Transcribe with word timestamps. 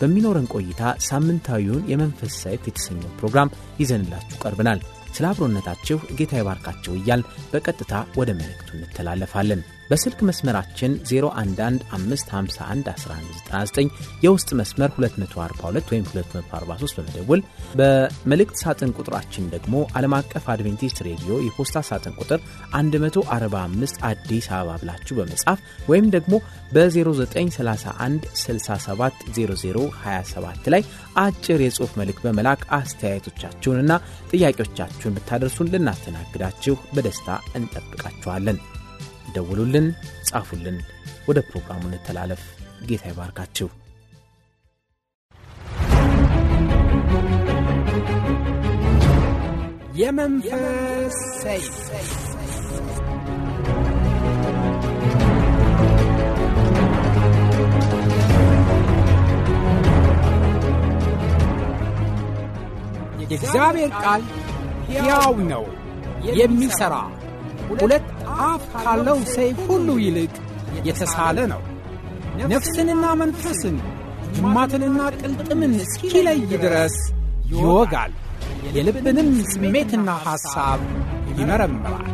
በሚኖረን 0.00 0.50
ቆይታ 0.54 0.82
ሳምንታዊውን 1.08 1.86
የመንፈስ 1.90 2.34
ሰይፍ 2.44 2.62
የተሰኘው 2.68 3.14
ፕሮግራም 3.18 3.52
ይዘንላችሁ 3.80 4.38
ቀርበናል። 4.44 4.80
ስለ 5.14 5.24
አብሮነታችሁ 5.30 5.96
ጌታ 6.18 6.32
ይባርካችሁ 6.40 6.92
እያል 6.98 7.22
በቀጥታ 7.52 7.92
ወደ 8.18 8.30
መልእክቱ 8.38 8.68
እንተላለፋለን። 8.78 9.60
በስልክ 9.90 10.20
መስመራችን 10.28 10.92
0115511199 11.08 13.90
የውስጥ 14.24 14.50
መስመር 14.60 14.90
242 14.96 15.90
ወይም 15.92 16.04
243 16.10 16.96
በመደወል 16.98 17.40
በመልእክት 17.80 18.56
ሳጥን 18.62 18.94
ቁጥራችን 18.98 19.44
ደግሞ 19.54 19.74
ዓለም 19.98 20.14
አቀፍ 20.18 20.44
አድቬንቲስት 20.54 20.98
ሬዲዮ 21.08 21.32
የፖስታ 21.46 21.76
ሳጥን 21.90 22.14
ቁጥር 22.20 22.40
145 22.76 23.96
አዲስ 24.10 24.46
አበባ 24.54 24.70
ብላችሁ 24.82 25.14
በመጻፍ 25.20 25.58
ወይም 25.90 26.06
ደግሞ 26.16 26.32
በ0931 26.74 28.22
670027 28.42 30.64
ላይ 30.74 30.82
አጭር 31.22 31.60
የጽሑፍ 31.62 31.92
መልእክት 31.98 32.22
በመላክ 32.24 32.62
አስተያየቶቻችሁንና 32.76 33.92
ጥያቄዎቻችሁን 34.30 35.16
ብታደርሱን 35.16 35.70
ልናስተናግዳችሁ 35.74 36.76
በደስታ 36.94 37.28
እንጠብቃችኋለን። 37.58 38.58
ደውሉልን፣ 39.34 39.86
ጻፉልን። 40.28 40.78
ወደ 41.28 41.38
ፕሮግራሙ 41.48 41.82
እንተላለፍ። 41.90 42.42
ጌታ 42.88 43.04
ይባርካችሁ። 43.12 43.68
የመንፈስ 49.96 51.16
ሰይፍ 51.42 52.33
የእግዚአብሔር 63.24 63.92
ቃል 64.02 64.22
ሕያው 64.88 65.34
ነው፣ 65.52 65.64
የሚሠራ 66.40 66.94
ሁለት 67.72 68.06
አፍ 68.44 68.64
ካለው 68.74 69.18
ሰይፍ 69.34 69.58
ሁሉ 69.68 69.88
ይልቅ 70.04 70.34
የተሳለ 70.86 71.38
ነው። 71.52 71.62
ነፍስንና 72.52 73.04
መንፈስን 73.20 73.76
ጅማትንና 74.36 75.00
ቅልጥምን 75.18 75.72
እስኪለይ 75.82 76.40
ድረስ 76.54 76.96
ይወጋል፣ 77.52 78.12
የልብንም 78.76 79.30
ስሜትና 79.52 80.10
ሐሳብ 80.26 80.80
ይመረምራል። 81.32 82.08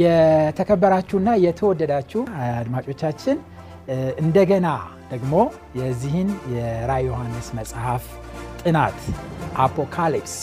የተከበራችሁና 0.00 1.30
የተወደዳችሁ 1.44 2.20
አድማጮቻችን 2.54 3.36
እንደገና 4.22 4.66
ደግሞ 5.12 5.34
የዚህን 5.78 6.28
የራዕይ 6.54 7.06
ዮሐንስ 7.08 7.46
መጽሐፍ 7.58 8.04
ጥናት 8.62 8.98
አፖካሊፕስ 9.64 10.34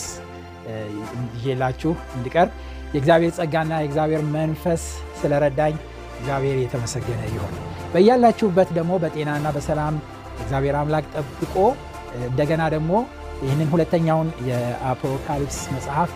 ይዤላችሁ 1.36 1.92
እንዲቀርብ 2.16 2.50
የእግዚአብሔር 2.94 3.32
ጸጋና 3.38 3.72
የእግዚአብሔር 3.80 4.22
መንፈስ 4.36 4.82
ስለረዳኝ 5.20 5.74
እግዚአብሔር 6.18 6.56
የተመሰገነ 6.60 7.22
ይሆን። 7.32 7.54
በያላችሁበት 7.92 8.68
ደግሞ 8.78 8.92
በጤናና 9.02 9.48
በሰላም 9.56 9.94
እግዚአብሔር 10.42 10.76
አምላክ 10.80 11.06
ጠብቆ 11.14 11.54
እንደገና 12.22 12.62
ደግሞ 12.74 12.92
ይህንን 13.42 13.68
ሁለተኛውን 13.72 14.28
የአፖካሊፕስ 14.48 15.58
መጽሐፍ 15.74 16.10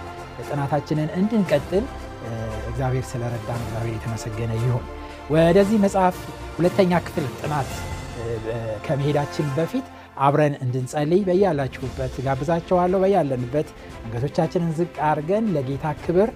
ጥናታችንን 0.46 1.08
እንድንቀጥል 1.18 1.84
እግዚአብሔር 2.68 3.04
ስለረዳን 3.10 3.60
እግዚአብሔር 3.64 3.94
የተመሰገነ 3.96 4.52
ይሁን። 4.60 4.84
ወደዚህ 5.32 5.78
መጽሐፍ 5.84 6.16
ሁለተኛ 6.56 6.92
ክፍል 7.06 7.26
ጥናት 7.40 7.70
ከመሄዳችን 8.86 9.46
በፊት 9.56 9.86
አብረን 10.18 10.54
እንድንጸልይ 10.64 11.22
በያላችሁበት 11.28 12.14
ጋብዛቸዋለሁ። 12.26 12.98
በያለንበት 13.04 13.68
አንገቶቻችንን 14.02 14.72
ዝቅ 14.78 14.94
አድርገን 15.08 15.46
ለጌታ 15.54 15.94
ክብር 16.02 16.30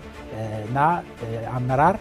እና 0.63 0.79
አመራር 1.57 1.97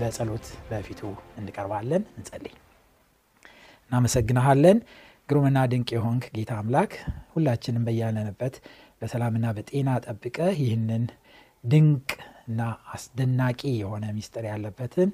በጸሎት 0.00 0.46
በፊቱ 0.70 1.00
እንቀርባለን። 1.40 2.02
እንጸልይ። 2.18 2.54
እናመሰግናሃለን 3.90 4.78
ግሩምና 5.28 5.58
ድንቅ 5.72 5.88
የሆንክ 5.94 6.24
ጌታ 6.36 6.52
አምላክ 6.60 6.92
ሁላችንም 7.34 7.84
በያለንበት 7.86 8.54
በሰላምና 9.00 9.46
በጤና 9.56 9.90
ጠብቀ 10.06 10.38
ይህንን 10.60 11.04
ድንቅ 11.64 12.08
እና 12.50 12.60
አስደናቂ 12.94 13.60
የሆነ 13.80 14.04
ሚስጥር 14.16 14.44
ያለበትን 14.50 15.10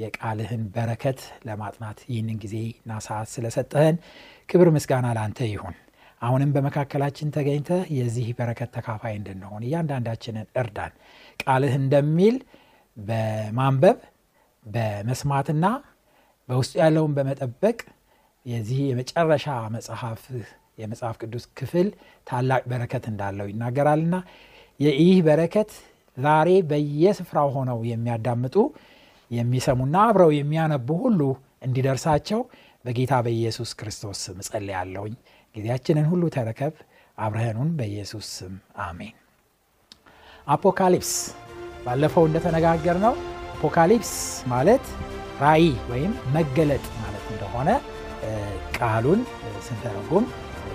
የቃልህን 0.00 0.62
በረከት 0.74 1.18
ለማጥናት 1.46 1.98
ይህንን 2.10 2.38
ጊዜና 2.42 2.92
ሰዓት 3.06 3.28
ስለሰጠህን 3.34 3.96
ክብር 4.48 4.68
ምስጋና 4.74 5.06
ለአንተ 5.16 5.40
ይሁን። 5.52 5.76
አሁንም 6.22 6.50
በመካከላችን 6.54 7.32
ተገኝተ 7.34 7.70
የዚህ 7.96 8.28
በረከት 8.38 8.70
ተካፋይ 8.76 9.14
እንድንሆን 9.18 9.64
እያንዳንዳችንን 9.66 10.46
እርዳን። 10.60 10.92
ቃልህ 11.40 11.74
እንደሚል 11.80 12.36
በማንበብ 12.96 13.98
በመስማትና 14.64 15.66
በውስጡ 16.48 16.74
ያለውን 16.82 17.12
በመጠበቅ 17.16 17.78
የዚህ 18.46 18.80
የመጨረሻ 18.90 19.46
መጽሐፍ 19.74 20.22
የመጽሐፍ 20.78 21.16
ቅዱስ 21.22 21.44
ክፍል 21.58 21.88
ታላቅ 22.26 22.62
በረከት 22.70 23.04
እንዳለው 23.10 23.46
ይናገራልና 23.50 24.16
ይህ 24.80 25.18
በረከት 25.26 25.70
ዛሬ 26.16 26.48
በየስፍራው 26.70 27.48
ሆነው 27.56 27.78
የሚያዳምጡ 27.90 28.56
የሚሰሙና 29.30 29.96
አብረው 30.08 30.30
የሚያነቡ 30.36 30.88
ሁሉ 31.04 31.20
እንዲደርሳቸው 31.66 32.40
በጌታ 32.84 33.14
በኢየሱስ 33.26 33.70
ክርስቶስ 33.78 34.18
ስም 34.24 34.36
እጸልያለሁኝ። 34.42 35.14
ጊዜያችንን 35.54 36.06
ሁሉ 36.10 36.24
ተረከብ። 36.34 36.74
አብረህኑን 37.18 37.70
በኢየሱስ 37.78 38.26
ስም 38.36 38.54
አሜን። 38.84 39.14
አፖካሊፕስ 40.46 41.12
ባለፈው 41.86 42.24
እንደተነጋገር 42.28 42.96
ነው። 43.04 43.14
አፖካሊፕስ 43.54 44.12
ማለት 44.52 44.84
ራእይ 45.42 45.68
ወይም 45.90 46.12
መገለጥ 46.34 46.84
ማለት 46.98 47.24
እንደሆነ 47.32 47.68
ቃሉን 48.78 49.20
ስንተረጉም 49.66 50.24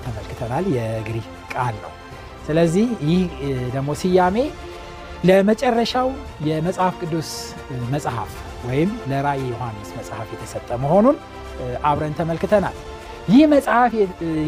ተመልክተናል። 0.04 0.66
የግሪክ 0.76 1.28
ቃል 1.54 1.76
ነው። 1.84 1.94
ስለዚህ 2.48 2.86
ይህ 3.10 3.24
ደግሞ 3.74 3.90
ስያሜ 4.02 4.38
ለመጨረሻው 5.24 6.08
የመጽሐፍ 6.48 6.94
ቅዱስ 7.02 7.30
መጽሐፍ 7.92 8.32
ወይም 8.68 8.90
ለራእይ 9.10 9.44
ዮሐንስ 9.52 9.90
መጽሐፍ 9.98 10.28
የተሰጠ 10.34 10.70
መሆኑን 10.84 11.18
አብረን 11.84 12.16
ተመልክተናል። 12.20 12.78
ይህ 13.28 13.44
መጽሐፍ 13.54 13.92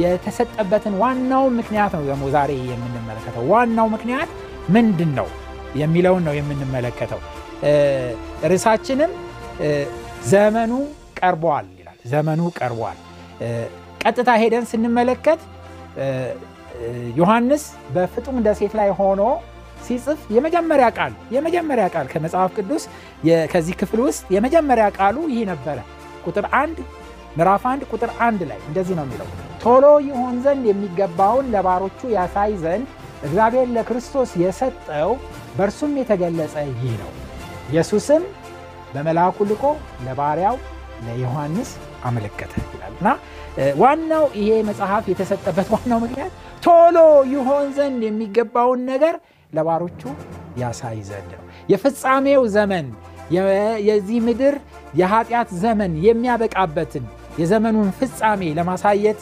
የተሰጠበትን 0.03 0.95
ዋናው 1.01 1.45
ምክንያት 1.59 1.91
ነው 1.97 2.03
ደግሞ 2.09 2.23
ዛሬ 2.35 2.51
የምንመለከተው። 2.71 3.43
ዋናው 3.51 3.87
ምክንያት 3.95 4.29
ምንድን 4.69 5.11
ነው 5.19 5.27
የሚለውን 5.75 6.23
ነው 6.27 6.33
የምንመለከተው። 6.39 7.21
ርዕሳችንም 8.51 9.11
ዘመኑ 10.27 10.71
ቀርቧል 11.19 11.67
ይላል። 11.79 11.97
ዘመኑ 12.11 12.41
ቀርቧል። 12.59 12.97
ቀጥታ 14.03 14.29
ሄደን 14.41 14.65
ስንመለከት 14.71 15.41
ዮሐንስ 17.19 17.63
በፍጡም 17.95 18.37
ደሴት 18.45 18.73
ላይ 18.79 18.89
ሆኖ 18.99 19.21
ሲጽፍ 19.85 20.19
የመጀመሪያ 20.35 20.87
ቃል 20.97 21.13
የመጀመሪያ 21.35 21.85
ቃል 21.93 22.07
ከመጽሐፍ 22.13 22.51
ቅዱስ 22.57 22.83
ከዚህ 23.53 23.75
ክፍል 23.81 24.01
ውስጥ 24.07 24.23
የመጀመሪያ 24.35 24.85
ቃሉ 24.97 25.17
ይህ 25.33 25.43
ነበረ። 25.51 25.77
ቁጥር 26.25 26.45
አንድ 26.61 26.77
ምዕራፍ 27.37 27.63
አንድ 27.69 27.83
ቁጥር 27.91 28.11
አንድ 28.25 28.41
ላይ 28.49 28.59
እንደዚህ 28.67 28.95
ነው 28.97 29.05
የሚለው 29.07 29.27
ቶሎ 29.63 29.85
ይሆን 30.07 30.35
ዘንድ 30.45 30.63
የሚገባውን 30.69 31.47
ለባሮቹ 31.53 31.99
ያሳይ 32.15 32.51
ዘንድ 32.63 32.87
እግዚአብሔር 33.23 33.67
ለክርስቶስ 33.75 34.31
የሰጠው 34.41 35.11
በእርሱም 35.57 35.91
የተገለጸ 35.99 36.55
ይህ 36.71 36.93
ነው። 37.01 37.11
ኢየሱስም 37.71 38.23
በመልአኩ 38.93 39.37
ልኮ 39.51 39.63
ለባሪያው 40.05 40.55
ለዮሐንስ 41.05 41.69
አመለከተ 42.07 42.53
ይላል 42.65 42.93
እና 42.99 43.09
ዋናው 43.81 44.25
ይሄ 44.39 44.49
መጽሐፍ 44.69 45.03
የተሰጠበት 45.11 45.67
ዋናው 45.73 45.99
ምክንያት 46.03 46.33
ቶሎ 46.63 46.97
ይሆን 47.33 47.67
ዘንድ 47.77 48.01
የሚገባውን 48.07 48.81
ነገር 48.91 49.15
ለባሮቹ 49.53 50.01
ያሳይ 50.61 50.99
ዘንድ 51.09 51.31
ነው። 51.35 51.43
የፍጻሜው 51.71 52.43
ዘመን 52.55 52.87
የዚህ 53.87 54.17
ምድር 54.27 54.55
የኃጢአት 54.99 55.49
ዘመን 55.63 55.91
የሚያበቃበትን 56.05 57.05
የዘመኑን 57.41 57.89
ፍጻሜ 57.99 58.41
ለማሳየት 58.57 59.19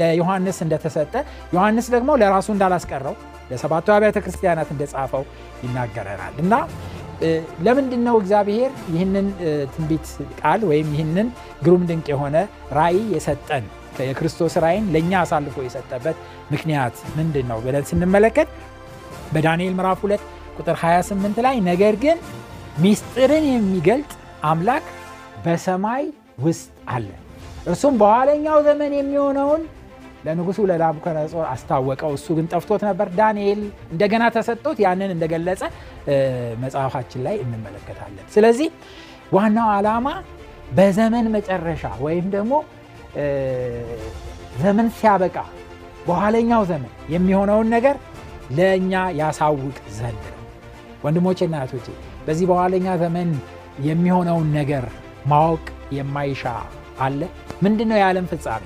ለዮሐንስ 0.00 0.58
እንደተሰጠ 0.64 1.14
ዮሐንስ 1.54 1.86
ደግሞ 1.94 2.10
ለራሱ 2.22 2.48
እንዳላስቀረው 2.54 3.14
ለሰባቱ 3.50 3.86
አብያተ 3.94 4.18
ክርስቲያናት 4.24 4.68
እንደጻፈው 4.74 5.24
ይናገረናል 5.64 6.34
እና 6.42 6.54
ለምንድን 7.66 8.02
ነው 8.08 8.16
እግዚአብሔር 8.20 8.72
ይህንን 8.92 9.28
ትንቢት 9.72 10.06
ቃል 10.40 10.60
ወይም 10.70 10.88
ይህንን 10.94 11.28
ግሩም 11.64 11.84
ድንቅ 11.88 12.06
የሆነ 12.12 12.36
ራእይ 12.78 13.00
የሰጠን 13.14 13.64
የክርስቶስ 14.02 14.54
ራእይን 14.64 14.84
ለእኛ 14.94 15.12
አሳልፎ 15.22 15.56
የሰጠበት 15.64 16.16
ምክንያት 16.52 16.96
ምንድን 17.16 17.46
ነው 17.50 17.58
ብለን 17.64 17.86
ስንመለከት 17.90 18.50
በዳንኤል 19.32 19.74
ምዕራፍ 19.78 20.00
2 20.04 20.28
ቁጥር 20.58 20.76
28 20.82 21.40
ላይ 21.46 21.56
ነገር 21.70 21.94
ግን 22.04 22.18
ሚስጥርን 22.78 23.44
የሚገልጥ 23.50 24.10
አምላክ 24.50 24.84
በሰማይ 25.44 26.04
ውስጥ 26.44 26.66
አለ 26.90 27.08
እርሱም 27.66 27.94
በኋለኛው 28.02 28.58
ዘመን 28.68 28.92
የሚሆነውን 28.98 29.62
ለንጉሱ 30.24 30.58
ለናቡከደነጾር 30.70 31.44
አስታወቀው። 31.50 32.10
እሱ 32.16 32.26
ግን 32.36 32.46
ጠፍቶት 32.52 32.82
ነበር። 32.88 33.08
ዳንኤል 33.18 33.60
እንደገና 33.92 34.24
ተሰጥቶት 34.36 34.78
ያንን 34.84 35.10
እንደገለጸ 35.16 35.62
መጽሐፋችን 36.62 37.22
ላይ 37.26 37.36
እንመለከታለን። 37.44 38.26
ስለዚህ 38.34 38.68
ዋናው 39.32 39.68
ዓላማ 39.76 40.08
በዘመን 40.78 41.26
መጨረሻ 41.36 41.84
ወይም 42.06 42.26
ደግሞ 42.36 42.52
ዘመን 44.62 44.88
ሲያበቃ 44.98 45.36
በኋለኛው 46.08 46.62
ዘመን 46.70 46.92
የሚሆነውን 47.14 47.68
ነገር 47.76 47.96
ለእኛ 48.56 48.92
ያሳውቅ 49.20 49.76
ዘንድ 49.98 50.24
ነው። 50.30 50.42
ወንድሞቼና 51.04 51.54
እህቶቼ 51.60 51.86
በዚህ 52.26 52.46
በኋለኛ 52.50 52.86
ዘመን 53.02 53.28
የሚሆነውን 53.88 54.48
ነገር 54.58 54.84
ማወቅ 55.26 55.64
የማይሻ 55.96 56.42
አለ? 57.00 57.20
ምንድን 57.64 57.88
ነው 57.90 57.98
የዓለም 58.00 58.26
ፍጻሜ? 58.32 58.64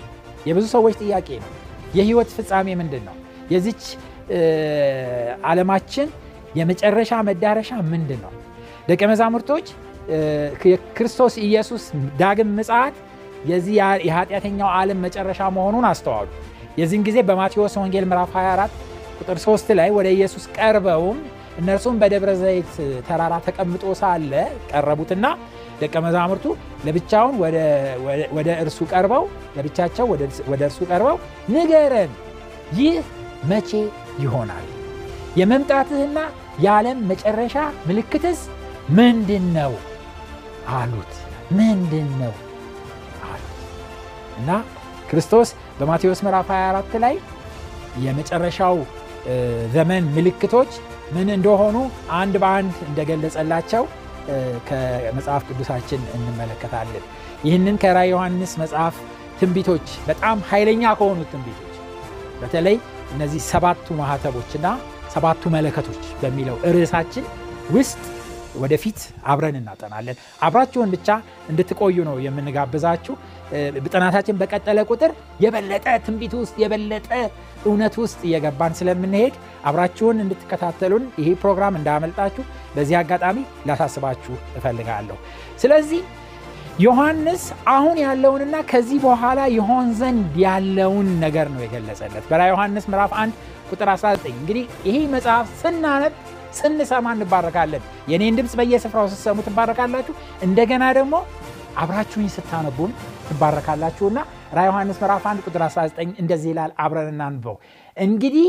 የብዙ 0.49 0.65
ሰዎች 0.75 0.95
ጥያቄ 1.03 1.29
ነው። 1.43 1.51
የህይወት 1.97 2.31
ፍጻሜ 2.37 2.69
ምንድን 2.81 3.03
ነው? 3.09 3.17
የዚች 3.53 3.83
ዓለማችን 5.51 6.09
የመጨረሻ 6.59 7.13
መዳረሻ 7.29 7.71
ምንድን 7.93 8.21
ነው? 8.25 8.33
ደቀ 8.89 9.03
መዛሙርቶች 9.11 9.67
የክርስቶስ 10.65 11.35
ኢየሱስ 11.47 11.83
ዳግም 12.21 12.51
ምጽአት 12.59 12.95
የዚህ 13.51 13.75
የኃጢአተኛው 14.07 14.69
ዓለም 14.77 14.99
መጨረሻ 15.07 15.43
መሆኑን 15.57 15.85
አስተዋሉ። 15.91 16.29
የዚህን 16.81 17.05
ጊዜ 17.09 17.19
በማቴዎስ 17.29 17.75
ወንጌል 17.81 18.05
ምዕራፍ 18.11 18.33
24 18.37 18.75
ቁጥር 19.23 19.39
3 19.43 19.73
ላይ 19.79 19.89
ወደ 19.97 20.09
ኢየሱስ 20.17 20.45
ቀርበውም 20.57 21.19
እነርሱም 21.61 21.97
በደብረ 22.01 22.31
ዘይት 22.43 22.73
ተራራ 23.09 23.35
ተቀምጦ 23.47 23.85
ሳለ 24.01 24.33
ቀረቡትና 24.71 25.27
ደቀ 25.81 25.95
መዛሙርቱ 26.05 26.45
ለብቻውን 26.87 27.35
ወደ 28.37 28.49
እርሱ 28.63 28.79
ቀርበው 28.93 29.25
ለብቻቸው 29.57 30.07
ወደ 30.51 30.63
እርሱ 30.69 30.79
ቀርበው 30.91 31.17
ንገረን፣ 31.55 32.13
ይህ 32.79 32.99
መቼ 33.51 33.71
ይሆናል? 34.23 34.67
የመምጣትህና 35.41 36.19
የዓለም 36.65 36.99
መጨረሻ 37.11 37.57
ምልክትስ 37.89 38.41
ምንድን 38.99 39.45
ነው 39.59 39.73
አሉት። 40.77 41.13
ምንድን 41.59 42.09
ነው 42.23 42.35
እና 44.39 44.51
ክርስቶስ 45.11 45.49
በማቴዎስ 45.79 46.21
ምዕራፍ 46.25 46.51
24 46.55 46.95
ላይ 47.05 47.15
የመጨረሻው 48.05 48.77
ዘመን 49.75 50.05
ምልክቶች 50.15 50.73
ምን 51.15 51.29
እንደሆኑ 51.37 51.77
አንድ 52.19 52.35
በአንድ 52.43 52.77
እንደገለጸላቸው 52.89 53.85
ከመጽሐፍ 54.69 55.43
ቅዱሳችን 55.49 56.01
እንመለከታለን። 56.17 57.05
ይህንን 57.45 57.77
ከራ 57.83 57.99
ዮሐንስ 58.11 58.53
መጽሐፍ 58.63 58.97
ትንቢቶች 59.41 59.87
በጣም 60.09 60.39
ኃይለኛ 60.51 60.83
ከሆኑት 60.99 61.29
ትንቢቶች 61.33 61.69
በተለይ 62.43 62.77
እነዚህ 63.15 63.41
ሰባቱ 63.51 63.95
ማህተቦችና 64.01 64.67
ሰባቱ 65.15 65.43
መለከቶች 65.55 66.03
በሚለው 66.21 66.57
ርዕሳችን 66.75 67.25
ውስጥ 67.75 67.99
ወደፊት 68.63 68.99
አብረን 69.27 69.57
እናጠናለን። 69.61 70.17
አብራችሁን 70.47 70.91
ብቻ 70.95 71.09
እንድትቆዩ 71.51 71.97
ነው 72.09 72.17
የምንጋብዛችሁ። 72.25 73.15
ጥናታችን 73.93 74.39
በቀጠለ 74.41 74.79
ቁጥር 74.91 75.11
የበለጠ 75.45 75.87
ትንቢት 76.07 76.35
ውስጥ 76.41 76.55
የበለጠ 76.63 77.09
እውነት 77.65 77.95
ውስጥ 78.03 78.21
እየገባን 78.29 78.77
ስለምንሄድ 78.79 79.35
አብራችሁን 79.65 80.23
እንድትከታተሉን 80.25 81.05
ይሄ 81.21 81.29
ፕሮግራም 81.43 81.77
እንዳያመልጣችሁ 81.79 82.45
በዚህ 82.75 82.97
አጋጣሚ 83.01 83.39
ላሳስባችሁ 83.69 84.35
እፈልጋለሁ። 84.59 85.17
ስለዚህ 85.63 86.03
ዮሐንስ 86.79 87.43
አሁን 87.73 87.97
ያለውንና 88.03 88.57
ከዚህ 88.71 88.99
በኋላ 89.05 89.41
ይሆን 89.57 89.89
ዘንድ 89.99 90.37
ያለውን 90.45 91.09
ነገር 91.25 91.49
ነው 91.55 91.61
የገለጸለት 91.65 92.25
በራ 92.31 92.43
ዮሐንስ 92.53 92.85
ምዕራፍ 92.93 93.13
1 93.19 93.41
ቁጥር 93.71 93.89
19 93.95 94.31
እንግዲህ 94.35 94.65
ይሄ 94.89 94.97
መጽሐፍ 95.15 95.49
ስናነብ 95.61 96.15
ስንሰማ 96.59 97.07
እንባረካለን። 97.17 97.83
የኔን 98.11 98.37
ድምፅ 98.39 98.55
በየስፍራው 98.59 99.07
ስትሰሙ 99.13 99.39
ትባረካላችሁ። 99.47 100.15
እንደገና 100.47 100.85
ደግሞ 100.99 101.15
አብራችሁኝ 101.83 102.27
ስታነቡን 102.35 102.91
ትባረካላችሁና 103.29 104.19
ራ 104.53 104.63
ዮሐንስ 104.67 104.97
ምዕራፍ 105.03 105.25
1 105.27 105.47
ቁጥር 105.47 105.63
19 105.67 106.19
እንደዚህ 106.23 106.49
ይላል። 106.53 106.73
አብረን 106.85 107.09
እናንበው። 107.13 107.57
እንግዲህ 107.97 108.49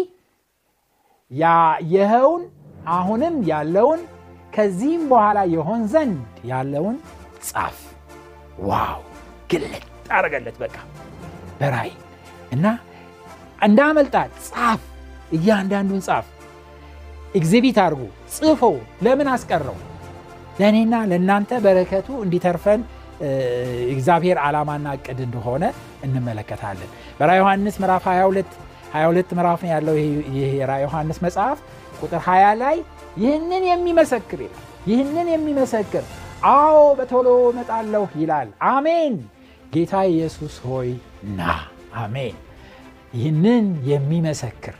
ያየኸውን 1.31 2.41
አሁንም 2.93 3.35
ያለውን 3.49 4.01
ከዚህም 4.53 5.03
በኋላ 5.11 5.39
የሆን 5.53 5.81
ዘንድ 5.93 6.17
ያለውን 6.49 6.97
ጻፍ። 7.47 7.77
wow! 8.67 8.99
ግልጥ 9.51 9.83
አረገለት 10.11 10.57
በቃ 10.63 10.75
በራእይ 11.59 11.91
እና 12.51 12.65
እንዳመልጣት 13.61 14.31
ጻፍ። 14.49 14.81
እያንዳንዱን 15.31 16.01
ጻፍ 16.07 16.27
ኤግዚቢት 17.35 17.77
አድርጉ፣ 17.83 18.01
ጽፎ 18.35 18.61
ለምን 19.05 19.29
አስቀረው? 19.33 19.77
ለእኔና 20.59 20.95
ለእናንተ 21.09 21.51
በረከቱ 21.63 22.07
እንዲተርፈን 22.25 22.81
እግዚአብሔር 23.93 24.37
ዓላማና 24.43 24.87
እቅድ 24.97 25.19
እንደሆነ 25.25 25.63
እንመለከታለን። 26.05 26.89
በራ 27.19 27.31
ዮሐንስ 27.39 27.75
ምዕራፍ 27.81 28.05
22 28.09 28.57
22 28.93 29.33
ምዕራፍ 29.37 29.61
ያለው 29.71 29.95
ይህ 30.35 30.49
የራ 30.59 30.71
ዮሐንስ 30.83 31.19
መጽሐፍ 31.25 31.59
ቁጥር 32.01 32.21
20 32.25 32.53
ላይ 32.61 32.77
ይህንን 33.17 33.63
የሚመሰክር 33.71 34.39
ይላል። 34.45 34.61
ይህንን 34.87 35.27
የሚመሰክር 35.33 36.05
አዎ 36.51 36.77
በቶሎ 36.99 37.27
እመጣለሁ 37.51 38.03
ይላል። 38.21 38.49
አሜን። 38.69 39.13
ጌታ 39.73 39.93
ኢየሱስ 40.11 40.55
ሆይ 40.65 40.89
ና። 41.37 41.51
አሜን። 42.01 42.35
ይህንን 43.13 43.65
የሚመሰክር 43.89 44.75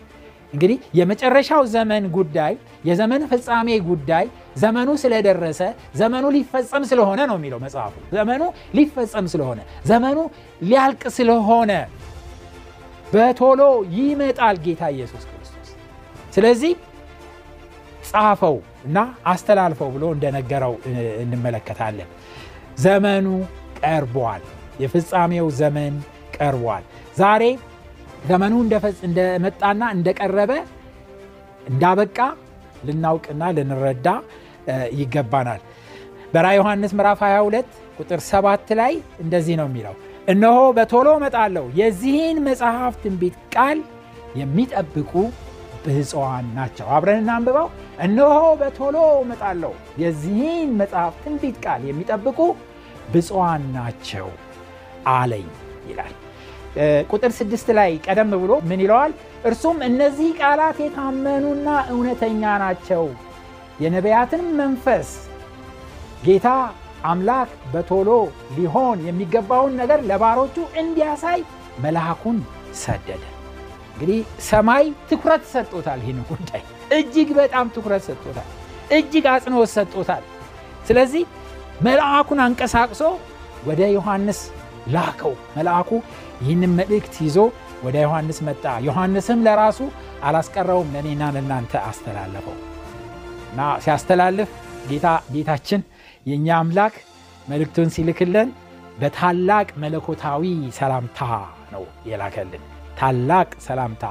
እንግዲህ 0.53 0.77
የመጨረሻው 0.93 1.61
ዘመን 1.73 2.03
ጉዳይ 2.15 2.53
የዘመን 2.85 3.23
ፍጻሜ 3.31 3.69
ጉዳይ 3.87 4.25
ዘመኑ 4.55 4.89
ስለደረሰ 5.03 5.61
ዘመኑ 5.95 6.25
ሊፈጸም 6.35 6.83
ስለሆነ 6.91 7.19
ነው 7.29 7.37
የሚለው 7.39 7.59
መጽሐፉ። 7.65 7.93
ዘመኑ 8.13 8.41
ሊፈጸም 8.77 9.27
ስለሆነ 9.33 9.59
ዘመኑ 9.85 10.17
ሊያልቅ 10.61 11.03
ስለሆነ 11.17 11.71
በቶሎ 13.13 13.61
ይመጣል 13.97 14.57
ጌታ 14.65 14.83
ኢየሱስ 14.95 15.23
ክርስቶስ። 15.25 15.69
ስለዚህ 16.35 16.73
ጻፈው 18.09 18.55
እና 18.85 18.97
አስተላልፈው 19.25 19.89
ብሎ 19.95 20.05
እንደነገረው 20.15 20.73
እንመለከታለን። 21.23 22.09
ዘመኑ 22.77 23.27
ቀርቧል። 23.81 24.43
የፍጻሜው 24.81 25.47
ዘመን 25.59 25.93
ቀርቧል። 26.37 26.83
ዛሬ 27.17 27.43
ዘመኑ 28.23 28.53
እንደመጣና 29.07 29.83
እንደቀረበ 29.95 30.51
እንዳበቃ 31.67 32.17
ልናውቅና 32.87 33.43
ልንረዳ 33.57 34.07
ይገባናል። 34.99 35.61
በራ 36.33 36.47
ዮሐንስ 36.57 36.91
ምዕራፍ 36.97 37.19
22 37.25 37.67
ቁጥር 37.99 38.19
7 38.27 38.71
ላይ 38.79 38.93
እንደዚህ 39.23 39.55
ነው 39.59 39.67
የሚለው፣ 39.69 39.95
እነሆ 40.27 40.57
በቶሎ 40.77 41.07
እመጣለሁ፣ 41.19 41.65
የዚህን 41.79 42.37
መጽሐፍ 42.47 42.93
ትንቢት 43.03 43.37
ቃል 43.55 43.79
የሚጠብቁ 44.41 45.11
ብፁዓን 45.85 46.45
ናቸው። 46.57 46.87
አብረን 46.95 47.21
እናንብበው። 47.23 47.67
እነሆ 48.05 48.31
በቶሎ 48.61 48.95
እመጣለሁ፣ 49.23 49.73
የዚህን 50.03 50.69
መጽሐፍ 50.81 51.15
ትንቢት 51.23 51.57
ቃል 51.65 51.81
የሚጠብቁ 51.89 52.39
ብፁዓን 53.13 53.63
ናቸው 53.77 54.27
አለኝ 55.13 55.47
ይላል። 55.89 56.13
ቁጥር 57.11 57.31
ስድስት 57.37 57.67
ላይ 57.77 57.91
ቀደም 58.05 58.31
ብሎ 58.41 58.51
ምን 58.69 58.79
ይለዋል? 58.83 59.11
እርሱም 59.45 59.77
እነዚህ 59.87 60.29
ቃላት 60.39 60.77
የታመኑና 60.83 61.67
እውነተኛ 61.93 62.43
ናቸው፣ 62.63 63.03
የነቢያትን 63.83 64.43
መንፈስ 64.59 65.09
ጌታ 66.25 66.47
አምላክ 67.05 67.49
በቶሎ 67.73 68.09
ሊሆን 68.57 68.99
የሚገባውን 69.07 69.73
ነገር 69.81 69.99
ለባሮቹ 70.09 70.55
እንዲያሳይ 70.81 71.39
መልአኩን 71.79 72.37
ሰደደ። 72.75 73.23
እንግዲህ 73.93 74.19
ሰማይ 74.43 74.85
ትኩረት 75.09 75.43
ሰጥቶታል። 75.51 75.99
ይህን 76.03 76.19
ጉዳይ 76.29 76.61
እጅግ 76.91 77.29
በጣም 77.39 77.65
ትኩረት 77.75 78.03
ሰጥቶታል። 78.07 78.47
እጅግ 78.91 79.25
አጽንኦት 79.33 79.71
ሰጥቶታል። 79.75 80.23
ስለዚህ 80.87 81.23
መልአኩን 81.81 82.39
አንቀሳቅሶ 82.45 83.01
ወደ 83.65 83.81
ዮሐንስ 83.95 84.39
ላከው። 84.87 85.33
መልአኩ 85.57 85.89
ይህንን 86.43 86.71
መልእክት 86.79 87.15
ይዞ 87.25 87.37
ወደ 87.83 87.95
ዮሐንስ 88.05 88.37
መጣ። 88.47 88.65
ዮሐንስም 88.87 89.39
ለራሱ 89.45 89.79
አላስቀረውም፣ 90.27 90.91
ለእኔና 90.93 91.23
ለእናንተ 91.35 91.73
አስተላለፈው 91.89 92.55
እና 93.51 93.61
ሲያስተላልፍ 93.83 94.51
ጌታ 94.89 95.07
ጌታችን 95.33 95.81
የእኛ 96.25 96.47
አምላክ 96.59 96.95
መልእክቱን 97.47 97.89
ሲልክልን 97.95 98.49
በታላቅ 98.99 99.67
መለኮታዊ 99.83 100.43
ሰላምታ 100.77 101.19
ነው 101.73 101.83
የላከልን። 102.09 102.63
ታላቅ 102.99 103.49
ሰላምታ 103.67 104.05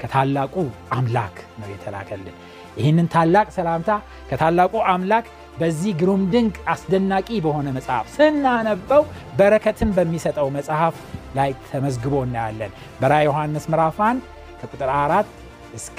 ከታላቁ 0.00 0.54
አምላክ 0.96 1.36
ነው 1.60 1.68
የተላከልን። 1.72 2.36
ይህንን 2.76 3.06
ታላቅ 3.14 3.46
ሰላምታ 3.56 3.90
ከታላቁ 4.30 4.74
አምላክ 4.92 5.26
በዚህ 5.58 5.92
ግሩም 6.00 6.22
ድንቅ 6.32 6.54
አስደናቂ 6.66 7.28
በሆነ 7.44 7.68
መጽሐፍ 7.76 8.06
ስናነበው 8.14 9.02
በረከትን 9.38 9.90
በሚሰጠው 9.96 10.48
መጽሐፍ 10.56 10.94
ላይ 11.34 11.50
ተመዝግቦ 11.68 12.14
እናያለን። 12.26 12.72
በራዕየ 13.00 13.28
ዮሐንስ 13.28 13.64
ምዕራፍ 13.72 13.98
1 14.06 14.26
ከቁጥር 14.60 14.90
አራት 14.98 15.28
እስከ 15.74 15.98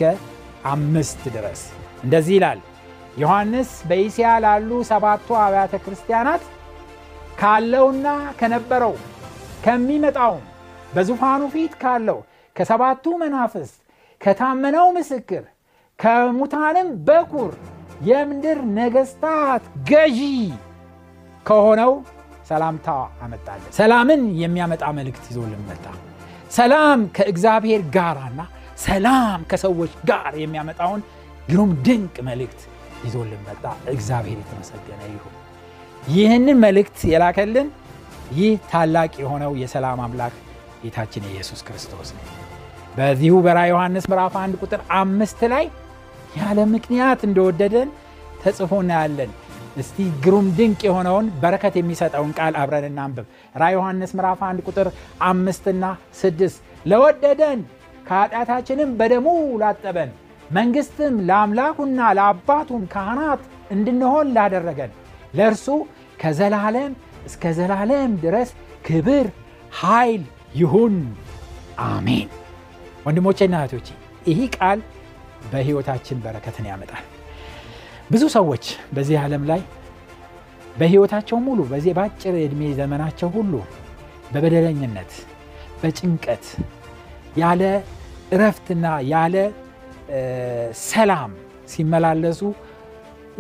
አምስት 0.72 1.22
ድረስ 1.36 1.62
እንደዚህ 2.04 2.36
ይላል። 2.38 2.60
ዮሐንስ 3.18 3.72
በኢስያ 3.90 4.30
ላሉ 4.44 4.70
ሰባቱ 4.90 5.36
አብያተ 5.42 5.74
ክርስቲያናት 5.84 6.44
ካለውና 7.40 8.08
ከነበረው 8.40 8.94
ከሚመጣውም 9.66 10.44
በዙፋኑ 10.96 11.44
ፊት 11.54 11.74
ካለው 11.84 12.20
ከሰባቱ 12.56 13.14
መናፍስት 13.22 13.76
ከታመነው 14.22 14.88
ምስክር 14.98 15.44
ከሙታንም 16.00 16.90
በኩር 17.08 17.54
የምድር 18.06 18.60
ነገስታት 18.78 19.64
ገዢ 19.90 20.20
ከሆነው 21.46 21.94
ሰላምታ 22.54 22.88
አመጣለን። 23.24 23.70
ሰላምን 23.78 24.22
የሚያመጣ 24.42 24.84
መልእክት 24.98 25.24
ይዞልን 25.32 25.64
መጣ። 25.70 25.86
ሰላም 26.52 27.00
ከእግዚአብሔር 27.16 27.82
ጋርና 27.96 28.42
ሰላም 28.84 29.40
ከሰዎች 29.52 29.92
ጋር 30.10 30.34
የሚያመጣውን 30.42 31.02
ግሩም 31.50 31.72
ድንቅ 31.86 32.16
መልእክት 32.30 32.62
ይዞልን 33.06 33.42
መጣ። 33.48 33.64
እግዚአብሔር 33.94 34.38
የተመሰገነ 34.42 35.02
ይሁን። 35.14 35.34
ይህንን 36.12 36.58
መልእክት 36.64 37.00
የላከልን 37.12 37.68
ይህ 38.34 38.54
ታላቅ 38.72 39.12
የሆነው 39.22 39.52
የሰላም 39.62 40.00
አምላክ 40.06 40.36
ጌታችን 40.84 41.26
የኢየሱስ 41.28 41.60
ክርስቶስ 41.68 42.10
ነው። 42.16 42.24
በዚሁ 42.98 43.36
በራዕየ 43.46 43.72
ዮሐንስ 43.74 44.06
ምዕራፍ 44.12 44.34
1 44.40 44.60
ቁጥር 44.64 44.82
አምስት 44.98 45.40
ላይ 45.54 45.66
ያለ 46.38 46.60
ምክንያት 46.74 47.22
እንደወደደን 47.28 47.90
ተጽፎ 48.44 48.72
እናያለን። 48.84 49.32
እስቲ 49.78 49.98
ግሩም 50.24 50.48
ድንቅ 50.58 50.82
የሆነውን 50.88 51.28
በረከት 51.42 51.76
የሚሰጠውን 51.80 52.32
ቃል 52.40 52.54
አብረን 52.62 52.86
እናንብብ። 52.90 53.26
ራዕየ 53.56 53.78
ዮሐንስ 53.78 54.12
ምዕራፍ 54.18 54.42
1 54.48 54.68
ቁጥር 54.68 54.88
አምስትና 55.28 55.86
ስድስት 56.20 56.60
ለወደደን 56.86 57.62
ከኃጢአታችንም 58.08 58.92
በደሙ 59.00 59.26
ላጠበን 59.62 60.12
መንግሥትም 60.50 61.16
ለአምላኩና 61.28 62.00
ለአባቱም 62.18 62.84
ካህናት 62.94 63.44
እንድንሆን 63.72 64.28
ላደረገን 64.36 64.92
ለእርሱ 65.34 65.68
ከዘላለም 66.22 66.92
እስከ 67.26 67.54
ዘላለም 67.58 68.12
ድረስ 68.24 68.50
ክብር 68.88 69.28
ኃይል 69.82 70.24
ይሁን 70.56 70.96
አሜን። 71.88 72.30
ወንድሞቼና 73.06 73.56
እህቶቼ 73.62 73.88
ይህ 74.30 74.42
ቃል 74.58 74.80
በሕይወታችን 75.52 76.22
በረከትን 76.26 76.68
ያመጣል። 76.70 77.04
ብዙ 78.10 78.24
ሰዎች 78.36 78.66
በዚህ 78.96 79.18
ዓለም 79.22 79.44
ላይ 79.52 79.62
በሕይወታቸው 80.76 81.38
ሙሉ 81.46 81.60
በዚህ 81.72 81.92
በአጭር 81.98 82.36
ዕድሜ 82.44 82.62
ዘመናቸው 82.80 83.30
ሁሉ 83.36 83.54
በበደለኝነት፣ 84.34 85.12
በጭንቀት 85.82 86.46
ያለ 87.38 87.64
እረፍትና 88.34 88.86
ያለ 89.12 89.36
ሰላም 90.88 91.32
ሲመላለሱ 91.72 92.42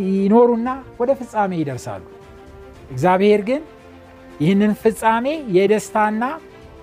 ይኖሩና 0.05 0.69
ወደ 0.99 1.11
ፍጻሜ 1.19 1.51
ይደርሳሉ። 1.61 2.03
እግዚአብሔር 2.91 3.41
ግን 3.49 3.61
ይህንን 4.39 4.71
ፍጻሜ 4.81 5.25
የደስታና 5.57 6.23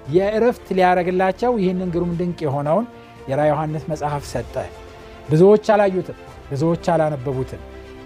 የእረፍት 0.09 0.67
ሊያደርግላቸው 0.77 1.53
ይህንን 1.63 1.89
ግሩም 1.95 2.13
ድንቅ 2.21 2.39
የሆነውን 2.47 2.87
የራዕየ 3.31 3.53
ዮሐንስ 3.53 3.85
መጽሐፍ 3.93 4.25
ሰጠ። 4.31 4.55
ብዙዎች 5.29 5.67
አላዩትም፣ 5.75 6.19
ብዙዎች 6.51 6.85
አላነበቡትም። 6.93 7.63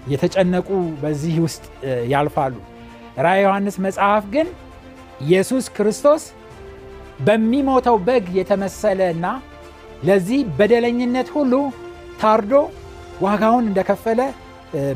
የተጨነቁ 0.07 0.69
በዚህ 1.03 1.35
ውስጥ 1.45 1.65
ያልፋሉ። 2.13 2.55
ራዕየ 3.19 3.45
ዮሐንስ 3.47 3.77
መጽሐፍ 3.87 4.25
ግን 4.35 4.49
ኢየሱስ 5.25 5.65
ክርስቶስ 5.77 6.23
በሚሞተው 7.21 7.97
በግ 8.07 8.25
የተመሰለና 8.39 9.27
ለዚህ 10.05 10.41
በደለኝነት 10.59 11.29
ሁሉ 11.37 11.53
ታርዶ 12.21 12.53
ዋጋውን 13.23 13.65
እንደከፈለ 13.71 14.21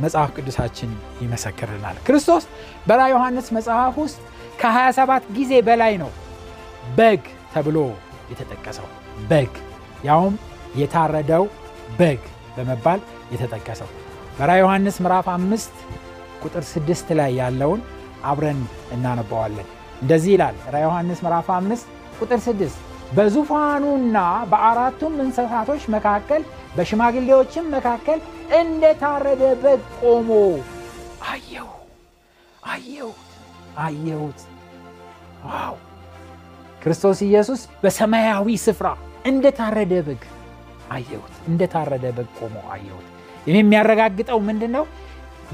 መጽሐፍ 0.05 0.31
ቅዱሳችን 0.37 0.90
ይመሰክርናል። 1.23 1.97
ክርስቶስ 2.07 2.45
በራዕየ 2.88 3.14
ዮሐንስ 3.14 3.49
መጽሐፍ 3.57 3.95
ውስጥ 4.02 4.19
ከ27 4.61 5.28
ጊዜ 5.37 5.52
በላይ 5.69 5.95
ነው 6.02 6.11
በግ 6.99 7.23
ተብሎ 7.52 7.78
የተጠቀሰው። 8.33 8.88
በግ 9.31 9.52
ያውም 10.05 10.35
የታረደው 10.78 11.45
በግ 12.00 12.23
በመባል 12.57 13.00
የተጠቀሰው 13.30 13.88
በራዕየ 14.38 14.62
ዮሐንስ 14.62 14.97
ምዕራፍ 15.04 15.26
አምስት 15.35 15.75
ቁጥር 16.44 16.64
ስድስት 16.73 17.08
ላይ 17.18 17.30
ያለውን 17.40 17.80
አብረን 18.25 18.61
እናነባዋለን። 18.94 19.68
እንደዚህ 20.02 20.32
ይላል 20.35 20.56
ራዕየ 20.75 20.87
ዮሐንስ 20.88 21.20
ምዕራፍ 21.25 21.49
አምስት 21.56 21.87
ቁጥር 22.20 22.40
ስድስት 22.47 22.78
በዙፋኑና 23.12 24.16
በአራቱም 24.50 25.14
እንስሳቶች 25.25 25.82
መካከል 25.94 26.42
በሽማግሌዎችም 26.76 27.70
መካከል 27.75 28.18
እንደታረደ 28.58 29.42
በግ 29.62 29.82
ቆሞ 30.02 30.30
አየሁ 31.30 31.68
አየሁት 32.68 33.25
አየሁት። 33.80 34.40
ዋው! 35.47 35.75
ክርስቶስ 36.82 37.18
ኢየሱስ 37.26 37.61
በሰማያዊ 37.82 38.56
ስፍራ 38.64 38.88
እንደታረደ 39.26 39.94
በግ 40.06 40.23
አየሁት። 40.92 41.35
እንደታረደ 41.49 42.06
በግ 42.16 42.28
ቆሞ 42.38 42.56
አየሁት። 42.75 43.06
ይህ 43.47 43.57
የሚያረጋግጠው 43.59 44.38
ምንድን 44.49 44.73
ነው? 44.76 44.85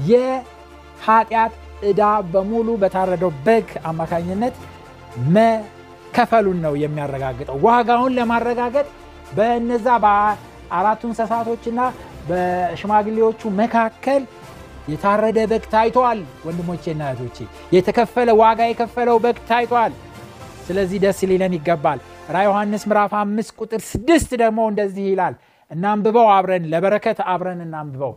የኃጢአት 0.09 1.53
ዕዳ 1.85 2.01
በሙሉ 2.31 2.67
በታረደው 2.81 3.31
በግ 3.45 3.69
አማካኝነት 3.89 4.55
መከፈሉን 5.35 6.59
ነው 6.65 6.73
የሚያረጋግጠው። 6.83 7.57
ዋጋውን 7.67 8.15
ለማረጋገጥ 8.17 8.87
በነዛ 9.35 9.87
በአራቱ 10.03 11.01
እንስሳቶችና 11.09 11.79
በሽማግሌዎቹ 12.29 13.41
መካከል 13.61 14.21
የታረደ 14.91 15.39
በግ 15.51 15.63
ታይቷል። 15.73 16.19
ወንድሞቼና 16.47 17.01
እህቶቼ 17.11 17.37
የተከፈለ 17.75 18.29
ዋጋ 18.41 18.59
የከፈለው 18.69 19.17
በግ 19.23 19.37
ታይቷል። 19.49 19.93
ስለዚህ 20.67 20.97
ደስ 21.03 21.19
ሊለን 21.29 21.55
ይገባል። 21.57 21.99
ራዕየ 22.35 22.47
ዮሐንስ 22.49 22.83
ምዕራፍ 22.89 23.13
አምስት 23.19 23.51
ቁጥር 23.59 23.81
ስድስት 23.89 24.31
ደግሞ 24.41 24.59
እንደዚህ 24.71 25.05
ይላል። 25.11 25.35
እናንብበው 25.75 26.27
አብረን 26.35 26.65
ለበረከት 26.71 27.19
አብረን 27.31 27.61
እናንብበው። 27.65 28.13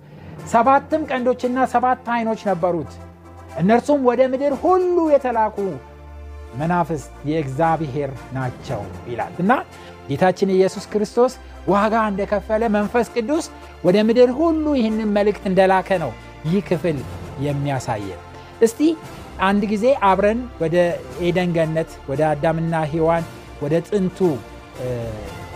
ሰባትም 0.53 1.03
ቀንዶችና 1.11 1.59
ሰባት 1.73 2.09
ዓይኖች 2.15 2.41
ነበሩት። 2.51 2.93
እነርሱም 3.61 4.01
ወደ 4.09 4.21
ምድር 4.33 4.53
ሁሉ 4.63 4.97
የተላኩ 5.15 5.57
መናፍስት 6.59 7.11
የእግዚአብሔር 7.31 8.11
ናቸው 8.37 8.81
ይላል 9.11 9.35
እና 9.43 9.53
ጌታችን 10.09 10.53
ኢየሱስ 10.55 10.85
ክርስቶስ 10.93 11.33
ዋጋ 11.69 11.95
እንደከፈለ 12.11 12.63
መንፈስ 12.77 13.07
ቅዱስ 13.15 13.47
ወደ 13.85 13.97
ምድር 14.09 14.31
ሁሉ 14.39 14.67
ይህንን 14.79 15.11
መልእክት 15.17 15.45
እንደላከ 15.51 15.99
ነው 16.05 16.13
ይህ 16.47 16.63
ክፍል 16.69 16.99
የሚያሳየን። 17.47 18.23
እስቲ 18.63 18.81
አንድ 19.41 19.63
ጊዜ 19.73 19.87
አብረን 20.09 20.41
ወደ 20.63 20.77
ኤደን 21.23 21.51
ገነት 21.57 21.91
ወደ 22.11 22.23
አዳምና 22.31 22.75
ሔዋን 22.93 23.27
ወደ 23.63 23.75
ጥንቱ 23.89 24.19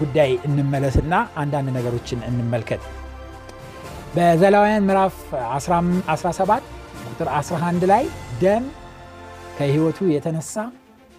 ጉዳይ 0.03 0.31
እንመለስና 0.47 1.13
አንዳንድ 1.43 1.69
ነገሮችን 1.77 2.21
እንመልከት። 2.29 2.83
በዘሌዋውያን 4.15 4.87
ምዕራፍ 4.89 5.17
17 5.57 6.71
ቁጥር 7.09 7.29
11 7.37 7.85
ላይ 7.91 8.05
ደም 8.43 8.65
ከሕይወቱ 9.57 9.99
የተነሳ 10.13 10.55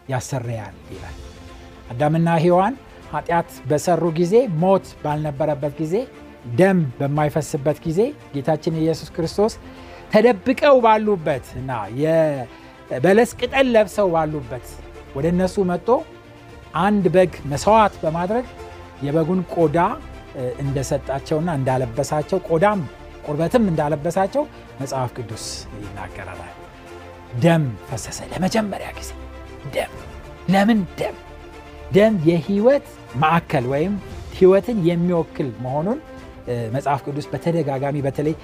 ያሰረያል 0.09 0.75
ይላል። 0.93 1.17
አዳምና 1.91 2.29
ሔዋን 2.43 2.75
ኃጢአት 3.13 3.49
በሰሩ 3.69 4.03
ጊዜ 4.19 4.33
ሞት 4.61 4.85
ባልነበረበት 5.03 5.73
ጊዜ 5.81 5.95
ደም 6.59 6.79
በማይፈስበት 6.99 7.77
ጊዜ 7.85 7.99
ጌታችን 8.33 8.79
ኢየሱስ 8.81 9.09
ክርስቶስ 9.15 9.53
ተደብቀው 10.13 10.75
ባሉበት 10.85 11.45
እና 11.59 11.71
የበለስ 12.01 13.31
ቅጠል 13.39 13.67
ለብሰው 13.75 14.09
ባሉበት 14.15 14.65
ወደ 15.15 15.25
እነሱ 15.33 15.55
መጥቶ 15.71 15.89
አንድ 16.83 17.05
በግ 17.15 17.33
መስዋዕት 17.51 17.95
በማድረግ 18.03 18.45
የበጉን 19.03 19.41
ቆዳ 19.55 19.77
እንደሰጣቸውና 20.63 21.49
እንዳለበሳቸው 21.59 22.39
ቆዳም 22.49 22.79
ቁርበትም 23.25 23.65
እንዳለበሳቸው 23.71 24.43
መጽሐፍ 24.79 25.11
ቅዱስ 25.17 25.45
ይናገራል። 25.81 26.41
ደም 27.43 27.63
ፈሰሰ 27.89 28.19
ለመጀመሪያ 28.31 28.87
ጊዜ 28.97 29.11
ደም። 29.75 29.93
ለምን 30.53 30.79
ደም? 30.99 31.15
ደም 31.91 32.13
የህይወት 32.29 32.87
ማዕከል 33.15 33.65
ወይም 33.73 33.93
ህይወትን 34.37 34.77
የሚወክል 34.87 35.49
መሆኑን 35.63 35.99
መጽሐፍ 36.75 37.01
ቅዱስ 37.05 37.25
በተደጋጋሚ 37.31 37.97
በተለይ 38.05 38.35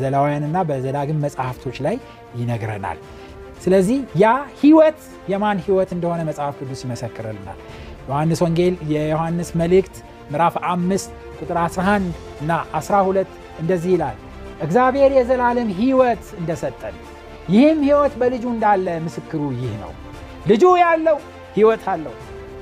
ዘሌዋውያንና 0.00 0.58
በዘዳግም 0.68 1.22
መጽሐፍቶች 1.24 1.76
ላይ 1.86 1.96
ይነግረናል። 2.40 2.98
ስለዚህ 3.62 3.98
ያ 4.22 4.26
ህይወት 4.60 5.00
የማን 5.32 5.58
ህይወት 5.64 5.90
እንደሆነ 5.96 6.20
መጽሐፍ 6.28 6.54
ቅዱስ 6.60 6.80
ይመሰክርልናል። 6.84 7.58
ዮሐንስ 8.08 8.40
ወንጌል 8.44 8.74
የዮሐንስ 8.92 9.48
መልእክት 9.60 9.96
ምዕራፍ 10.30 10.54
አምስት 10.70 11.10
ቁጥር 11.40 11.58
11 11.60 12.08
እና 12.42 12.50
12 12.78 13.30
እንደዚህ 13.60 13.90
ይላል 13.94 14.16
እግዚአብሔር 14.60 15.10
የዘላለም 15.16 15.68
ህይወት 15.78 16.24
እንደሰጠን 16.38 16.96
ይህም 17.48 17.78
ህይወት 17.86 18.14
በልጁ 18.20 18.44
እንዳለ 18.52 18.86
ምስክሩ 19.04 19.42
ይህ 19.56 19.74
ነው። 19.82 19.92
ልጁ 20.46 20.64
ያለው 20.82 21.18
ህይወት 21.54 21.84
አለው፣ 21.92 22.14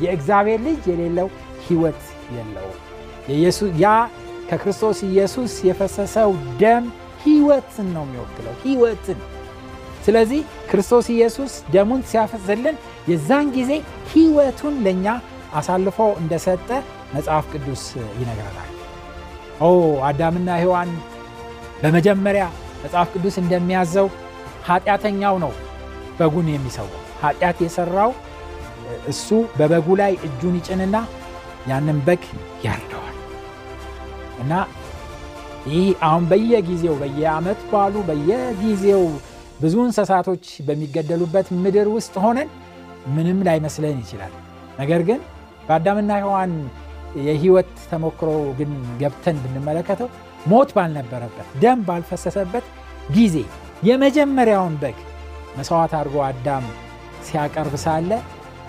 የእግዚአብሔር 0.05 0.61
ልጅ 0.67 0.83
የሌለው 0.91 1.29
ህይወት 1.67 2.03
የለው። 2.37 2.69
ያ 3.83 3.87
ከክርስቶስ 4.50 4.99
ኢየሱስ 5.09 5.53
የፈሰሰው 5.69 6.31
ደም 6.61 6.85
ህይወትን 7.25 7.88
ነው 7.95 8.05
የሚወክለው 8.07 8.55
ህይወትን። 8.65 9.21
ስለዚህ 10.05 10.41
ክርስቶስ 10.71 11.07
ኢየሱስ 11.15 11.53
ደሙን 11.75 12.03
ሲያፈስልን 12.11 12.76
የዛን 13.09 13.47
ጊዜ 13.57 13.73
ህይወቱን 14.12 14.75
ለእኛ 14.85 15.07
አሳልፎ 15.53 15.99
እንደሰጠ 16.21 16.69
መጽሐፍ 17.15 17.45
ቅዱስ 17.53 17.83
ይነግረናል። 18.21 18.71
ኦ 19.61 19.69
አዳምና 20.09 20.49
ሔዋን 20.62 20.91
በመጀመሪያ 21.83 22.45
መጽሐፍ 22.83 23.09
ቅዱስ 23.15 23.37
እንደሚያዘው 23.43 24.09
ኃጢአተኛው 24.67 25.37
ነው 25.45 25.53
በጉን 26.19 26.49
የሚሰዋው። 26.53 27.03
ኃጢአት 27.23 27.59
የሰራው 27.65 28.11
እሱ 29.09 29.29
በበጉ 29.59 29.87
ላይ 30.00 30.12
እጁን 30.26 30.57
ይጭንና 30.59 30.97
ያንን 31.67 31.99
በግ 32.07 32.25
ያርደዋል 32.67 33.17
እና 34.43 34.53
ይህ 35.67 35.87
አሁን 36.07 36.25
በየጊዜው 36.31 36.95
በየዓመት 37.00 37.61
ባሉ 37.71 37.95
በየጊዜው 38.09 39.05
ብዙ 39.61 39.75
እንስሳቶች 39.85 40.45
በሚገደሉበት 40.67 41.47
ምድር 41.62 41.88
ውስጥ 41.95 42.15
ሆነን 42.25 42.49
ምንም 43.15 43.38
ላይመስለን 43.47 43.97
ይችላል። 44.03 44.33
ነገር 44.79 45.03
ግን 45.09 45.21
በአዳምና 45.68 46.12
ሔዋን 46.23 46.52
የህይወት 47.20 47.70
ተሞክሮ 47.90 48.30
ግን 48.58 48.70
ገብተን 49.00 49.37
ብንመለከተው 49.44 50.08
ሞት 50.46 50.70
ባልነበረበት 50.76 51.46
ደም 51.62 51.78
ባልፈሰሰበት 51.87 52.66
ጊዜ 53.16 53.37
የመጀመሪያውን 53.88 54.75
በግ 54.82 54.99
መስዋዕት 55.58 55.92
አድርጎ 55.99 56.16
አዳም 56.28 56.64
ሲያቀርብ 57.26 57.74
ሳለ 57.85 58.11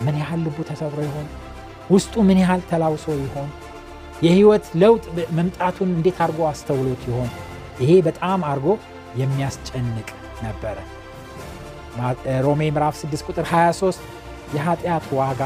ምን 0.05 0.15
ያህል 0.21 0.41
ልቡ 0.45 0.57
ተሰብሮ 0.69 0.99
ይሆን? 1.07 1.27
ውስጡ 1.89 2.13
ምን 2.27 2.39
ያህል 2.43 2.61
ተላውሶ 2.69 3.05
ይሆን? 3.19 3.49
የህይወት 4.25 4.65
ለውጥ 4.81 5.03
መምጣቱን 5.37 5.89
እንዴት 5.97 6.17
አድርጎ 6.23 6.39
አስተውሎት 6.51 7.01
ይሆን? 7.09 7.29
ይሄ 7.81 7.91
በጣም 8.07 8.39
አድርጎ 8.49 8.67
የሚያስጨንቅ 9.21 10.07
ነበረ። 10.45 10.77
ሮሜ 12.45 12.61
ምዕራፍ 12.69 12.95
6 13.01 13.25
ቁጥር 13.27 13.45
23 13.51 14.01
የኃጢአት 14.55 15.05
ዋጋ 15.19 15.41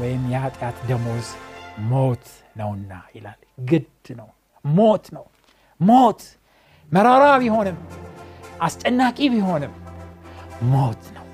ወይም 0.00 0.22
የኃጢአት 0.32 0.76
ደሞዝ 0.88 1.26
ሞት 1.90 2.24
ነውና 2.56 2.92
ይላል። 3.14 3.38
ግድ 3.68 3.88
ነው፣ 4.18 4.28
ሞት 4.64 5.04
ነው። 5.16 5.24
ሞት 5.80 6.20
መራራ 6.90 7.24
ቢሆንም 7.42 7.78
አስጨናቂ 8.62 9.18
ቢሆንም 9.34 9.72
ሞት 10.72 11.02
ነው። 11.16 11.26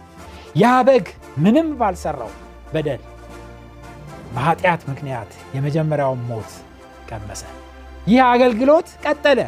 ያ 0.56 0.74
በግ 0.88 1.06
ምንም 1.38 1.68
ባልሰራው 1.80 2.30
በደል 2.74 3.02
በኃጢአት 4.34 4.82
ምክንያት 4.90 5.30
የመጀመሪያውን 5.54 6.20
ሞት 6.30 6.50
ቀመሰ። 7.10 7.42
ይህ 8.06 8.20
አገልግሎት 8.32 8.88
ቀጠለ። 9.04 9.40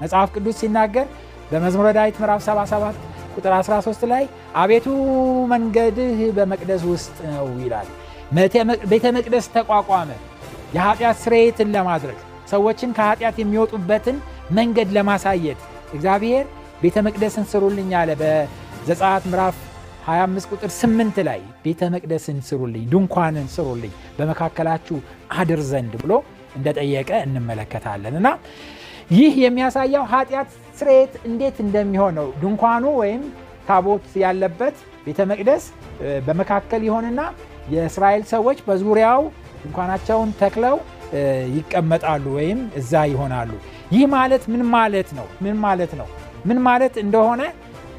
መጽሐፍ 0.00 0.28
ቅዱስ 0.34 0.58
ሲናገር 0.60 1.06
በመዝሙረ 1.50 1.88
ዳዊት 1.96 2.16
ምዕራፍ 2.22 2.40
77 2.44 3.00
ቁጥር 3.36 3.52
13 3.58 4.04
ላይ 4.12 4.24
አቤቱ 4.56 4.86
መንገድህ 5.52 6.18
በመቅደስ 6.36 6.82
ውስጥ 6.90 7.16
ነው 7.30 7.48
ይላል። 7.62 7.88
ቤተ 8.90 9.04
መቅደስ 9.12 9.46
ተቋቋመ 9.54 10.10
የኃጢአት 10.74 11.16
ስርየትን 11.22 11.68
ለማድረግ 11.76 12.18
ሰዎችን 12.50 12.90
ከኃጢአት 12.96 13.36
የሚወጡበትን 13.40 14.16
መንገድ 14.50 14.88
ለማሳየት 14.96 15.60
እግዚአብሔር 15.94 16.44
ቤተ 16.82 16.96
መቅደስን 17.06 17.44
ስሩልኝ 17.50 17.90
አለ። 18.00 18.10
በዘጸአት 18.20 19.24
ምዕራፍ 19.30 19.56
25 20.06 20.52
ቁጥር 20.54 20.70
8 20.76 21.18
ላይ 21.28 21.40
ቤተ 21.64 21.90
መቅደስን 21.94 22.38
ስሩልኝ፣ 22.48 22.84
ድንኳንን 22.92 23.48
ስሩልኝ 23.54 23.92
በመካከላችሁ 24.18 24.98
አድር 25.36 25.60
ዘንድ 25.70 25.92
ብሎ 26.02 26.12
እንደጠየቀ 26.56 27.10
እንመለከታለን 27.26 28.14
እና 28.20 28.28
ይህ 29.10 29.34
የሚያሳየው 29.44 30.04
ኃጢአት 30.12 30.50
ስርየት 30.78 31.14
እንዴት 31.28 31.56
እንደሚሆን 31.64 32.14
ነው። 32.20 32.28
ድንኳኑ 32.42 32.84
ወይም 33.00 33.22
ታቦት 33.68 34.06
ያለበት 34.22 34.76
ቤተ 35.06 35.20
መቅደስ 35.30 35.64
በመካከል 36.26 36.82
ይሆንና 36.88 37.20
የእስራኤል 37.70 38.22
ሰዎች 38.32 38.58
በዙሪያው 38.66 39.22
ድንኳናቸውን 39.62 40.30
ተክለው 40.40 40.76
ይቀመጣሉ 41.56 42.24
ወይም 42.38 42.60
እዛ 42.76 42.92
ይሆናሉ። 43.12 43.50
ይህ 43.90 44.04
ማለት 44.14 44.42
ምን 44.52 44.62
ማለት 44.74 45.08
ነው? 45.18 45.26
ምን 45.44 45.56
ማለት 45.64 45.92
ነው? 46.00 46.08
ምን 46.44 46.58
ማለት 46.62 46.94
እንደሆነ 47.04 47.42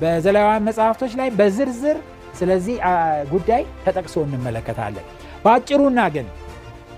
በዘሌዋውያን 0.02 0.66
መጽሐፍቶች 0.70 1.12
ላይ 1.20 1.30
በዝርዝር 1.40 1.98
ስለዚህ 2.40 2.76
ጉዳይ 3.32 3.64
ተጠቅሶ 3.86 4.16
እንመለከታለን። 4.28 5.06
በአጭሩና 5.44 6.00
ግን 6.16 6.28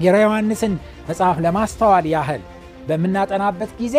የዮሐንስን 0.04 0.74
መጽሐፍ 1.10 1.38
ለማስተዋል 1.46 2.06
ያህል 2.14 2.44
በምናጠናበት 2.88 3.72
ጊዜ 3.82 3.98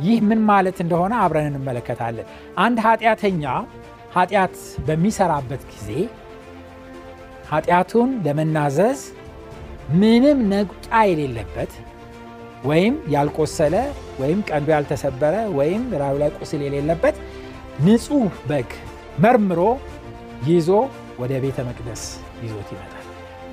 ይህ 0.00 0.18
ምን 0.28 0.40
ማለት 0.44 0.78
እንደሆነ 0.84 1.14
አብረን 1.24 1.48
እንመለከታለን። 1.50 2.28
አንድ 2.56 2.78
ኃጢአተኛ 2.86 3.44
ኃጢአት 4.16 4.54
በሚሰራበት 4.86 5.62
ጊዜ 5.72 5.88
ኃጢአቱን 7.48 8.10
ለመናዘዝ 8.24 9.00
ምንም 9.94 10.38
ነቁጣ 10.52 10.88
የሌለበት 11.08 11.72
ወይም 12.64 12.94
ያልቆሰለ 13.14 13.74
ወይም 14.20 14.38
ቀንዱ 14.48 14.68
ያልተሰበረ 14.74 15.34
ወይም 15.58 15.82
ራዩ 16.02 16.14
ላይ 16.22 16.30
ቁስል 16.38 16.60
የሌለበት 16.66 17.16
ንጹሕ 17.84 18.34
በግ 18.50 18.70
መርምሮ 19.24 19.60
ይዞ 20.48 20.68
ወደ 21.20 21.32
ቤተ 21.44 21.58
መቅደስ 21.68 22.02
ይዞት 22.44 22.68
ይመጣል። 22.74 23.04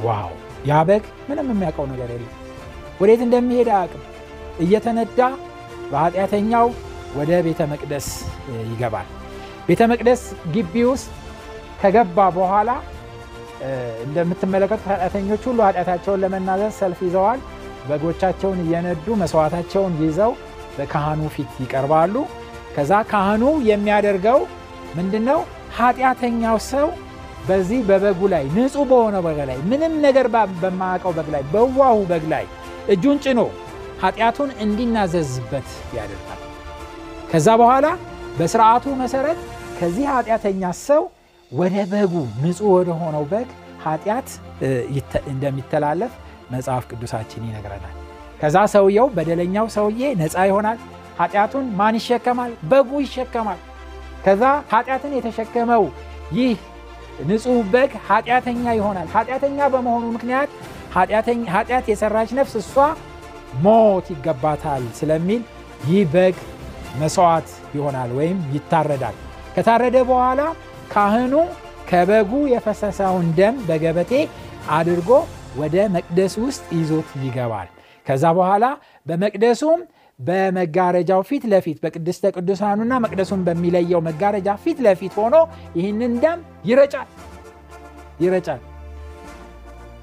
ዋው! 0.06 0.32
ያ 0.70 0.80
በግ 0.90 1.04
ምንም 1.28 1.50
የሚያውቀው 1.54 1.86
ነገር 1.92 2.10
የለም። 2.14 2.32
ወዴት 3.02 3.22
እንደሚሄድ 3.26 3.70
አያውቅም። 3.74 4.04
እየተነዳ 4.64 5.20
በኃጢአተኛው 5.92 6.68
ወደ 7.18 7.32
ቤተ 7.48 7.62
መቅደስ 7.72 8.08
ይገባል። 8.66 9.08
ቤተ 9.68 9.82
መቅደስ 9.92 10.22
ግቢ 10.54 10.74
ውስጥ 10.92 11.10
ከገባ 11.82 12.18
በኋላ 12.38 12.70
እንደምትመለከቱት 14.06 14.88
ኃጢአተኞች 14.92 15.44
ሁሉ 15.50 15.60
ኃጢአታቸውን 15.68 16.22
ለመናዘዝ 16.24 16.74
ሰልፍ 16.80 17.00
ይዘዋል። 17.08 17.40
በጎቻቸውን 17.90 18.60
እየነዱ 18.64 19.08
መስዋዕታቸውን 19.22 19.94
ይዘው 20.02 20.32
በካህኑ 20.78 21.22
ፊት 21.36 21.54
ይቀርባሉ። 21.64 22.16
ከዛ 22.76 22.92
ካህኑ 23.10 23.44
የሚያደርገው 23.70 24.40
ምንድን 24.98 25.24
ነው? 25.30 25.40
ኃጢአተኛው 25.78 26.58
ሰው 26.72 26.88
በዚህ 27.48 27.80
በበጉ 27.88 28.22
ላይ 28.34 28.44
ንጹሕ 28.56 28.84
በሆነው 28.90 29.22
በግ 29.26 29.40
ላይ 29.50 29.58
ምንም 29.70 29.94
ነገር 30.06 30.26
በማያውቀው 30.62 31.14
በግ 31.18 31.30
ላይ 31.36 31.44
በዋሁ 31.54 31.98
በግ 32.12 32.26
ላይ 32.34 32.46
እጁን 32.94 33.18
ጭኖ 33.24 33.40
ኃጢአቱን 34.04 34.50
እንዲናዘዝበት 34.64 35.68
ያደርጋል። 35.98 36.40
ከዛ 37.32 37.48
በኋላ 37.62 37.88
በስርዓቱ 38.38 38.86
መሰረት 39.02 39.40
ከዚህ 39.80 40.06
ኃጢአተኛ 40.12 40.64
ሰው 40.82 41.04
ወደ 41.52 41.76
በጉ 41.92 42.14
ንጹሕ 42.42 42.68
ወደ 42.74 42.90
ሆነው 43.00 43.24
በግ 43.32 43.48
ኃጢአት 43.86 44.28
እንደሚተላለፍ 45.32 46.14
መጽሐፍ 46.52 46.84
ቅዱሳችን 46.92 47.46
ይነግረናል። 47.48 47.96
ከዛ 48.42 48.58
ሰውየው 48.74 49.08
በደለኛው 49.16 49.66
ሰውዬ 49.76 50.02
ነፃ 50.22 50.36
ይሆናል። 50.50 50.78
ኃጢአቱን 51.20 51.66
ማን 51.80 51.96
ይሸከማል? 52.00 52.52
በጉ 52.72 52.90
ይሸከማል። 53.04 53.60
ከዛ 54.26 54.44
ኃጢአትን 54.72 55.14
የተሸከመው 55.18 55.84
ይህ 56.38 56.56
ንጹሕ 57.28 57.60
በግ 57.74 57.92
ኃጢአተኛ 58.08 58.66
ይሆናል። 58.80 59.08
ኃጢአተኛ 59.16 59.60
በመሆኑ 59.74 60.06
ምክንያት 60.16 60.50
ኃጢአት 60.96 61.86
የሰራች 61.92 62.30
ነፍስ 62.40 62.56
እሷ 62.62 62.74
ሞት 63.64 64.06
ይገባታል 64.14 64.84
ስለሚል 65.00 65.42
ይህ 65.88 66.02
በግ 66.14 66.36
መስዋዕት 67.00 67.48
ይሆናል 67.76 68.10
ወይም 68.18 68.40
ይታረዳል። 68.54 69.16
ከታረደ 69.56 69.98
በኋላ 70.10 70.42
ካህኑ 70.92 71.34
ከበጉ 71.90 72.32
የፈሰሰውን 72.52 73.28
ደም 73.38 73.56
በገበቴ 73.68 74.14
አድርጎ 74.76 75.10
ወደ 75.60 75.76
መቅደስ 75.96 76.34
ውስጥ 76.44 76.64
ይዞት 76.78 77.10
ይገባል። 77.22 77.70
ከዛ 78.06 78.24
በኋላ 78.38 78.66
በመቅደሱም 79.06 79.80
በመጋረጃው 80.20 81.22
ፊት 81.30 81.44
ለፊት 81.52 81.78
በቅድስተ 81.84 82.32
ቅዱሳኑና 82.36 82.94
መቅደሱን 83.06 83.42
በሚለየው 83.48 84.02
መጋረጃ 84.08 84.50
ፊት 84.64 84.80
ለፊት 84.86 85.14
ሆኖ 85.20 85.36
ይህንን 85.78 86.14
ደም 86.24 86.40
ይረጫል 86.70 87.08
ይረጫል። 88.20 88.62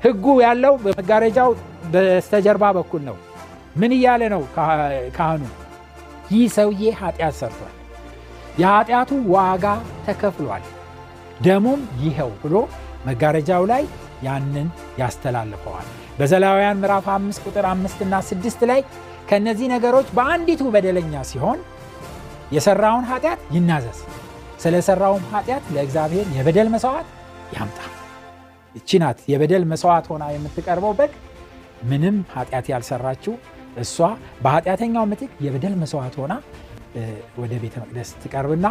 ሕጉ 0.03 0.24
ያለው 0.44 0.74
በመጋረጃው 0.85 1.51
በስተጀርባ 1.92 2.64
በኩል 2.77 3.03
ነው። 3.09 3.16
ምን 3.77 3.92
እያለ 3.96 4.22
ነው 4.35 4.42
ካህኑ? 5.16 5.42
ይህ 6.31 6.44
ሰውዬ 6.57 6.83
ኃጢአት 7.01 7.35
ሰርቷል፣ 7.40 7.74
የኃጢአቱ 8.61 9.11
ዋጋ 9.35 9.64
ተከፍሏል፣ 10.07 10.64
ደሙም 11.40 11.81
ይኸው 12.03 12.31
ብሎ 12.42 12.55
መጋረጃው 13.07 13.64
ላይ 13.70 13.83
ያንን 14.22 14.68
ያስተላልፈዋል። 15.01 15.87
በዘሌዋውያን 16.18 16.81
ምዕራፍ 16.83 17.07
5 17.12 17.44
ቁጥር 17.46 17.66
5 17.70 18.01
እና 18.07 18.14
6 18.29 18.64
ላይ 18.70 18.81
ከእነዚህ 19.29 19.66
ነገሮች 19.74 20.09
በአንዲቱ 20.16 20.62
በደለኛ 20.74 21.22
ሲሆን 21.31 21.59
የሰራውን 22.53 23.05
ኃጢአት 23.11 23.40
ይናዘዝ፣ 23.55 23.98
ስለሰራውም 24.62 25.24
ኃጢአት 25.33 25.64
ለእግዚአብሔር 25.74 26.27
የበደል 26.37 26.68
መስዋዕት 26.74 27.09
ያምጣ። 27.57 27.79
እቺ 28.74 28.90
የበደል 29.33 29.64
መስዋዕት 29.72 30.07
ሆና 30.12 30.24
የምትቀርበው 30.35 30.92
በግ 30.98 31.12
ምንም 31.88 32.16
ኃጢአት 32.35 32.66
ያልሰራችው 32.72 33.35
እሷ 33.83 33.96
በኃጢአተኛው 34.42 35.05
ምትክ 35.11 35.33
የበደል 35.44 35.74
መስዋዕት 35.83 36.14
ሆና 36.20 36.35
ወደ 37.38 37.53
ቤተ 37.62 37.74
መቅደስ 37.83 38.11
ትቀርብና 38.22 38.66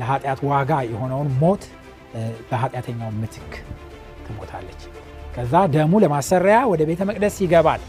ለኃጢአት 0.00 0.40
ዋጋ 0.50 0.72
የሆነውን 0.90 1.28
ሞት 1.40 1.62
በኃጢአተኛው 2.48 3.10
ምትክ 3.20 3.52
ትሞታለች። 4.26 4.80
ከዛ 5.34 5.54
ደሙ 5.74 5.92
ለማሰሪያ 6.04 6.56
ወደ 6.70 6.82
ቤተ 6.88 7.02
መቅደስ 7.10 7.36
ይገባል። 7.44 7.82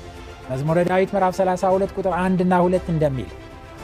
መዝሙረ 0.50 0.80
ዳዊት 0.90 1.10
ምዕራፍ 1.16 1.34
32 1.38 1.96
ቁጥር 1.98 2.14
1 2.18 2.44
እና 2.46 2.54
2 2.64 2.90
እንደሚል 2.94 3.30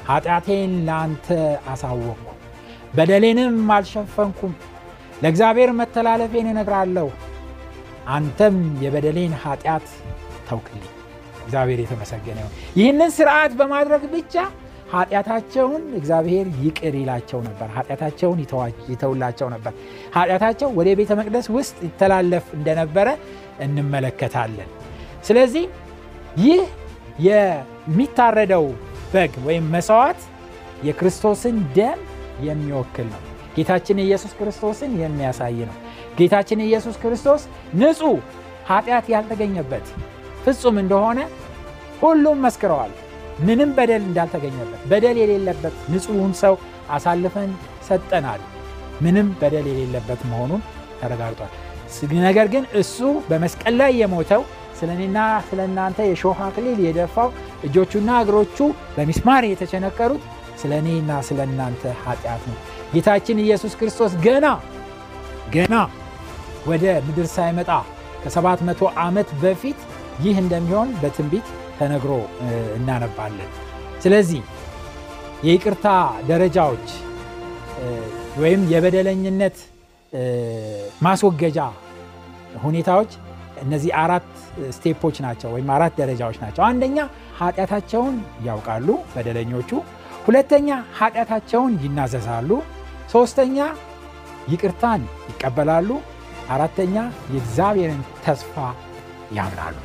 ኃጢአቴን 0.07 0.73
ለአንተ 0.87 1.27
አሳወቅኩ፣ 1.71 2.27
በደሌንም 2.93 3.55
አልሸፈንኩም። 3.75 4.53
ለእግዚአብሔር 5.21 5.71
መተላለፌን 5.79 6.47
እነግራለሁ፣ 6.51 7.07
አንተም 8.09 8.55
የበደሌን 8.83 9.33
ኃጢአት 9.43 9.87
ተውክልኝ። 10.47 10.85
እግዚአብሔር 11.43 11.79
የተመሰገነ 11.81 12.37
ይሁን። 12.41 12.53
ይህንን 12.79 13.11
ስርዓት 13.17 13.51
በማድረግ 13.59 14.03
ብቻ 14.13 14.35
ኃጢአታቸውን 14.91 15.83
እግዚአብሔር 15.97 16.47
ይቅር 16.61 16.93
ይላቸው 16.99 17.39
ነበር። 17.47 17.69
ኃጢአታቸውን 17.75 18.39
ይተውላቸው 18.89 19.47
ነበር። 19.55 19.73
ኃጢአታቸው 20.15 20.69
ወደ 20.77 20.89
ቤተ 20.99 21.11
መቅደስ 21.19 21.47
ውስጥ 21.55 21.77
ይተላለፍ 21.87 22.45
እንደነበረ 22.57 23.07
እንመለከታለን። 23.59 24.69
ስለዚህ 25.23 25.65
ይህ 26.39 26.61
የሚታረደው 27.27 28.65
በግ 29.13 29.33
ወይም 29.45 29.65
መስዋዕት 29.73 30.21
የክርስቶስን 30.83 31.57
ደም 31.77 31.99
የሚወክል 32.47 33.07
ነው። 33.13 33.21
ጌታችን 33.55 34.01
ኢየሱስ 34.03 34.33
ክርስቶስን 34.39 34.91
የሚያሳይ 35.01 35.59
ነው። 35.69 35.77
ጌታችን 36.17 36.59
ኢየሱስ 36.65 36.95
ክርስቶስ 37.01 37.41
ንጹሕ 37.79 38.19
ኃጢአት 38.69 39.05
ያልተገኘበት 39.13 39.85
ፍጹም 40.45 40.77
እንደሆነ 40.83 41.19
ሁሉም 42.01 42.37
መስክረዋል። 42.45 42.93
ምንም 43.45 43.69
በደል 43.77 44.03
እንዳልተገኘበት 44.07 44.81
በደል 44.91 45.17
የሌለበት 45.21 45.75
ንጹሑን 45.91 46.33
ሰው 46.41 46.53
አሳልፈን 46.89 47.51
ሰጠናል። 47.87 48.41
ምንም 49.01 49.27
በደል 49.41 49.65
የሌለበት 49.71 50.21
መሆኑን 50.29 50.61
ተረጋግጧል። 51.01 51.51
ነገር 52.23 52.47
ግን 52.53 52.63
እሱ 52.79 52.97
በመስቀል 53.29 53.75
ላይ 53.81 53.91
የሞተው 53.99 54.41
ስለ 54.79 54.89
እኔና 54.95 55.19
ስለ 55.47 55.59
እናንተ 55.69 55.99
የሾህ 56.07 56.39
አክሊል 56.47 56.79
የደፋው 56.85 57.29
እጆቹና 57.63 58.09
እግሮቹ 58.23 58.57
በሚስማር 58.95 59.43
የተቸነከሩት 59.47 60.23
ስለ 60.61 60.71
እኔና 60.81 61.11
ስለ 61.27 61.39
እናንተ 61.49 61.83
ኃጢአት 62.03 62.43
ነው። 62.49 62.57
ጌታችን 62.93 63.41
ኢየሱስ 63.45 63.73
ክርስቶስ 63.79 64.13
ገና 64.25 64.45
ገና 65.55 65.75
ወደ 66.67 66.85
ምድር 67.07 67.27
ሳይመጣ 67.35 67.71
ከሰባት 68.23 68.61
መቶ 68.67 68.89
ዓመት 69.01 69.29
በፊት 69.41 69.79
ይህ 70.23 70.35
እንደሚሆን 70.43 70.89
በትንቢት 71.01 71.47
ተነግሮ 71.79 72.11
እናነባለን። 72.77 73.51
ስለዚህ 74.03 74.41
የይቅርታ 75.43 75.87
ደረጃዎች 76.27 76.87
ወይም 78.39 78.61
የበደለኝነት 78.71 79.57
ማስወገጃ 81.01 81.59
ሁኔታዎች 82.63 83.11
እነዚህ 83.63 83.91
አራት 84.01 84.27
ስቴፖች 84.71 85.17
ናቸው 85.25 85.49
ወይም 85.55 85.69
አራት 85.75 85.93
ደረጃዎች 86.01 86.37
ናቸው። 86.43 86.63
አንደኛ 86.63 86.97
ኃጢአታቸውን 87.39 88.15
ያውቃሉ 88.45 88.87
በደለኞቹ። 89.13 89.71
ሁለተኛ 90.25 90.69
ኃጢአታቸውን 90.99 91.73
ይናዘዛሉ። 91.83 92.49
ሶስተኛ 93.11 93.57
ይቅርታን 94.47 95.01
ይቀበላሉ። 95.29 95.89
አራተኛ 96.49 96.95
የእግዚአብሔርን 97.33 98.01
ተስፋ 98.25 98.55
ያምናሉ። 99.33 99.75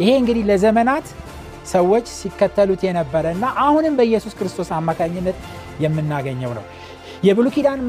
ይሄ 0.00 0.10
እንግዲህ 0.20 0.44
ለዘመናት 0.44 1.06
ሰዎች 1.70 2.06
ሲከተሉት 2.14 2.82
የነበረ 2.86 3.24
እና 3.36 3.44
አሁንም 3.64 3.96
በኢየሱስ 3.98 4.34
ክርስቶስ 4.38 4.70
አማካኝነት 4.76 5.38
የምናገኘው 5.80 6.52
ነው። 6.58 6.64
የብሉይ 7.22 7.52
ኪዳን 7.56 7.80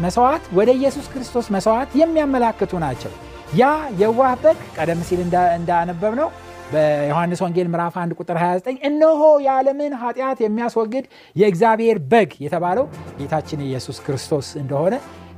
መስዋዕት 0.00 0.44
ወደ 0.58 0.70
ኢየሱስ 0.78 1.06
ክርስቶስ 1.12 1.46
መስዋዕት 1.54 1.92
የሚያመላክቱ 2.00 2.72
ናቸው። 2.84 3.12
ያ 3.56 3.64
የዋህ 4.00 4.32
በግ 4.42 4.58
ቀደም 4.76 5.00
ሲል 5.08 5.20
እንዳነበብ 5.56 6.12
ነው 6.20 6.28
በዮሐንስ 6.72 7.40
ወንጌል 7.44 7.68
ምዕራፍ 7.72 7.96
1 7.98 8.14
ቁጥር 8.20 8.36
29 8.40 8.86
እነሆ 8.88 9.22
የዓለምን 9.44 9.92
ኃጢአት 10.02 10.38
የሚያስወግድ 10.44 11.04
የእግዚአብሔር 11.36 11.98
በግ 12.12 12.30
የተባለው 12.44 12.86
ጌታችን 13.18 13.64
ኢየሱስ 13.66 13.98
ክርስቶስ 14.06 14.48
እንደሆነ 14.62 14.94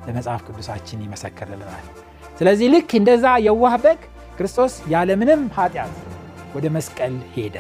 በመጽሐፍ 0.06 0.42
ቅዱሳችን 0.48 1.02
ይመሰክርልናል። 1.06 1.84
ስለዚህ 2.38 2.68
ልክ 2.74 2.90
እንደዛ 3.00 3.26
የዋህ 3.46 3.76
በግ 3.84 4.00
ክርስቶስ 4.38 4.74
ያለምንም 4.92 5.42
ኃጢአት 5.56 5.94
ወደ 6.56 6.66
መስቀል 6.76 7.14
ሄደ። 7.34 7.56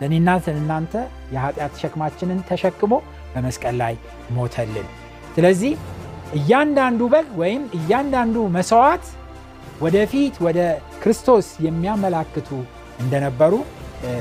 ለእኔና 0.00 0.30
ለእናንተ 0.46 0.94
የኃጢአት 1.34 1.74
ሸክማችንን 1.82 2.40
ተሸክሞ 2.48 2.92
በመስቀል 3.34 3.76
ላይ 3.82 3.94
ሞተልን። 4.36 4.88
ስለዚህ 5.36 5.72
እያንዳንዱ 6.38 7.00
በግ 7.12 7.28
ወይም 7.40 7.62
እያንዳንዱ 7.78 8.36
መስዋዕት 8.56 9.04
ወደፊት 9.80 10.34
ወደ 10.46 10.58
ክርስቶስ 11.02 11.46
የሚያመላክቱ 11.66 12.48
እንደነበሩ 13.00 13.52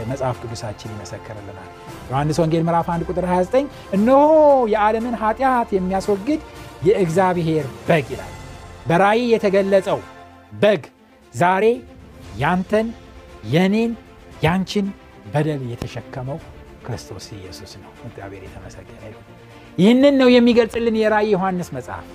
መጽሐፍ 0.10 0.36
ቅዱሳችን 0.41 0.93
ይመሰክርልናል። 0.93 1.69
ዮሐንስ 2.10 2.38
ወንጌል 2.41 2.63
ምዕራፍ 2.67 2.88
1 2.91 3.08
ቁጥር 3.10 3.25
29 3.29 3.67
እነሆ 3.97 4.21
የዓለምን 4.73 5.15
ኃጢአት 5.21 5.69
የሚያስወግድ 5.75 6.41
የእግዚአብሔር 6.88 7.65
በግ 7.88 8.08
ይላል። 8.13 8.31
በራእይ 8.88 9.23
የተገለጸው 9.34 9.99
በግ 10.53 10.84
ዛሬ 11.34 11.65
ያንተን 12.38 12.88
የኔን 13.45 13.91
ያንቺን 14.43 14.88
በደል 15.34 15.62
የተሸከመው 15.71 16.38
ክርስቶስ 16.86 17.25
ኢየሱስ 17.38 17.71
ነው። 17.81 17.91
እግዚአብሔር 18.08 18.43
የተመሰገነ 18.45 19.03
ይህንን 19.77 20.15
ነው 20.21 20.29
የሚገልጽልን 20.34 20.95
የራእይ 20.99 21.29
ዮሐንስ 21.34 21.69
መጽሐፍ 21.77 22.05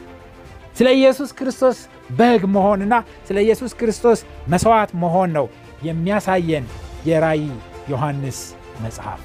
ስለ 0.76 0.88
ኢየሱስ 0.98 1.30
ክርስቶስ 1.38 1.78
በግ 2.18 2.42
መሆንና 2.54 2.94
ስለ 3.26 3.36
ኢየሱስ 3.44 3.72
ክርስቶስ 3.80 4.18
መስዋዕት 4.52 4.92
መሆን 5.02 5.30
ነው 5.36 5.46
የሚያሳየን 5.88 6.66
የራእይ 7.08 7.44
ዮሐንስ 7.90 8.38
መጽሐፍ። 8.84 9.20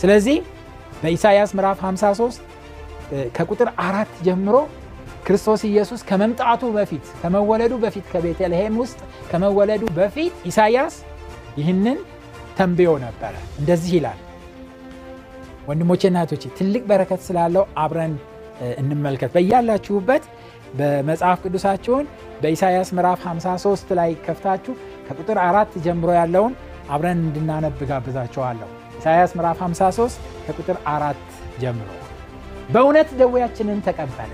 ስለዚህ 0.00 0.38
በኢሳይያስ 1.02 1.50
ምዕራፍ 1.56 1.78
53 1.84 2.48
ከቁጥር 3.36 3.68
አራት 3.84 4.12
ጀምሮ 4.26 4.56
ክርስቶስ 5.26 5.60
ኢየሱስ 5.70 6.00
ከመምጣቱ 6.08 6.62
በፊት 6.76 7.06
ከመወለዱ 7.22 7.72
በፊት 7.82 8.04
ከቤተልሔም 8.12 8.76
ውስጥ 8.82 8.98
ከመወለዱ 9.30 9.82
በፊት 9.98 10.34
ኢሳይያስ 10.50 10.94
ይህንን 11.56 11.98
ተንብዮ 12.58 12.90
ነበረ። 13.04 13.34
እንደዚህ 13.60 13.92
ይላል። 13.96 14.18
ወንድሞቼና 15.68 16.16
እህቶቼ 16.20 16.44
ትልቅ 16.58 16.82
በረከት 16.90 17.20
ስላለው 17.26 17.64
አብረን 17.82 18.14
እንመልከት። 18.80 19.30
በያላችሁበት 19.36 20.24
በመጽሐፍ 20.78 21.38
ቅዱሳችሁን 21.44 22.06
በኢሳይያስ 22.42 22.90
ምዕራፍ 22.96 23.20
53 23.28 23.94
ላይ 23.98 24.10
ከፍታችሁ 24.26 24.74
ከቁጥር 25.06 25.38
አራት 25.46 25.72
ጀምሮ 25.86 26.10
ያለውን 26.18 26.52
አብረን 26.90 27.18
እንድናነብ 27.24 27.80
ጋብዛችኋለሁ። 27.90 28.68
ኢሳይያስ 28.98 29.32
ምዕራፍ 29.38 29.58
53 29.64 30.16
ከቁጥር 30.46 30.78
አራት 30.94 31.22
ጀምሮ 31.62 31.88
በእውነት 32.70 33.08
ደዌያችንን 33.20 33.78
ተቀበለ 33.86 34.32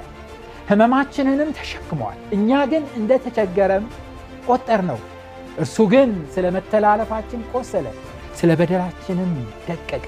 ሕመማችንንም 0.71 1.51
ተሸክሟል። 1.59 2.19
እኛ 2.37 2.51
ግን 2.73 2.85
እንደተቸገረም 2.97 3.85
ቆጠር 4.49 4.81
ነው። 4.89 4.99
እርሱ 5.59 5.77
ግን 5.93 6.11
ስለ 6.35 6.47
መተላለፋችን 6.57 7.43
ቆሰለ፣ 7.53 7.87
ስለ 8.39 8.51
በደላችንም 8.61 9.33
ደቀቀ። 9.67 10.05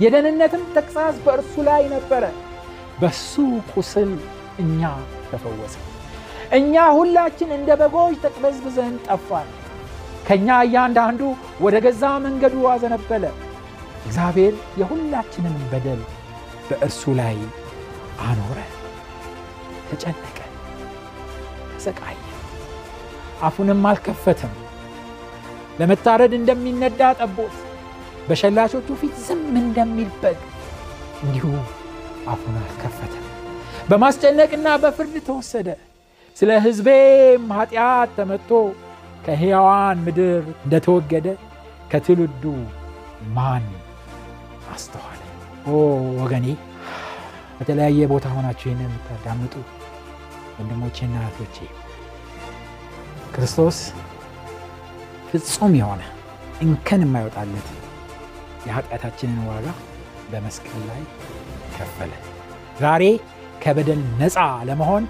የደህንነትም 0.00 0.62
ተግሣጽ 0.76 1.16
በእርሱ 1.24 1.54
ላይ 1.68 1.82
ነበረ። 1.92 2.24
በሱ 3.00 3.32
ቁስል 3.72 4.10
እኛ 4.62 4.80
ተፈወሰ 5.28 5.74
እኛ 6.56 6.74
ሁላችን 6.96 7.50
እንደ 7.56 7.70
በጎች 7.80 8.16
ተቅበዝብዘን 8.24 8.94
ጠፋን። 9.06 9.48
ከእኛ 10.26 10.48
እያንዳንዱ 10.66 11.20
ወደ 11.60 11.76
ገዛ 11.84 12.02
መንገዱ 12.24 12.54
አዘነበለ። 12.72 13.24
እግዚአብሔር 14.06 14.54
የሁላችንን 14.80 15.56
በደል 15.72 16.00
በእርሱ 16.68 17.02
ላይ 17.20 17.36
አኖረ 18.26 18.58
ተጨነቀ 19.88 20.38
ተሰቃየ። 21.74 22.22
አፉንም 23.42 23.82
አልከፈትም 23.90 24.54
ለመታረድ 25.78 26.32
እንደሚነዳ 26.38 27.00
ጠቦት 27.20 27.56
በሸላቾቹ 28.28 28.88
ፊት 29.00 29.16
ዝም 29.26 29.42
እንደሚል 29.62 30.10
በግ 30.22 30.38
እንዲሁ 31.22 31.46
አፉን 32.32 32.56
አልከፈተም 32.60 33.24
በማስጨነቅና 33.90 34.68
በፍርድ 34.82 35.16
ተወሰደ። 35.26 35.68
ስለ 36.36 36.50
ሕዝቤም 36.64 37.44
ኃጢአት 37.56 38.10
ተመቶ 38.16 38.50
ከሕያዋን 39.24 39.98
ምድር 40.06 40.42
እንደተወገደ 40.64 41.26
ከትውልዱ 41.90 42.42
ማን 43.36 43.64
አስተዋለ? 44.74 45.20
ኦ 45.66 45.72
ወገኔ 46.20 46.46
በተለያየ 47.56 48.08
ቦታ 48.12 48.26
ሆናችሁ 48.34 48.66
ይህን 48.68 48.82
የምታዳምጡ 48.84 49.54
ወንድሞቼና 50.56 51.14
እህቶቼ 51.22 51.56
ክርስቶስ 53.34 53.78
ፍጹም 55.30 55.72
የሆነ 55.78 56.02
እንከን 56.62 57.02
የማይወጣለት 57.04 57.68
የኃጢአታችንን 58.66 59.40
ዋጋ 59.48 59.66
በመስቀል 60.30 60.82
ላይ 60.88 61.02
ከፈለ። 61.74 62.12
ዛሬ 62.80 63.02
ከበደል 63.62 64.00
ነፃ 64.20 64.38
ለመሆን 64.68 65.04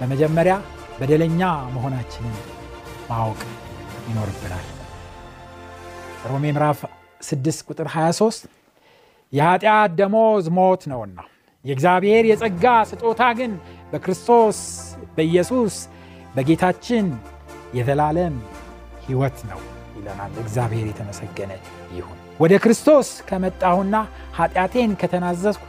በመጀመሪያ 0.00 0.54
በደለኛ 0.98 1.42
መሆናችንን 1.74 2.36
ማወቅ 3.10 3.40
ይኖርብናል። 4.08 4.66
ሮሜ 6.26 6.44
ምዕራፍ 6.48 6.80
6 7.26 7.64
ቁጥር 7.68 7.88
23 7.94 8.46
የኃጢአት 9.32 9.90
ደሞዝ 10.00 10.46
ሞት 10.58 10.82
ነውና 10.90 11.18
የእግዚአብሔር 11.64 12.24
የጸጋ 12.26 12.64
ስጦታ 12.90 13.22
ግን 13.38 13.52
በክርስቶስ 13.92 14.58
በኢየሱስ 15.16 15.74
በጌታችን 16.36 17.06
የዘላለም 17.74 18.34
ሕይወት 19.06 19.38
ነው 19.50 19.60
ይለናል። 19.96 20.32
እግዚአብሔር 20.42 20.86
የተመሰገነ 20.88 21.52
ይሁን። 21.96 22.18
ወደ 22.40 22.54
ክርስቶስ 22.62 23.08
ከመጣሁና 23.28 23.94
ኃጢአቴን 24.38 24.92
ከተናዘዝኩ 25.00 25.64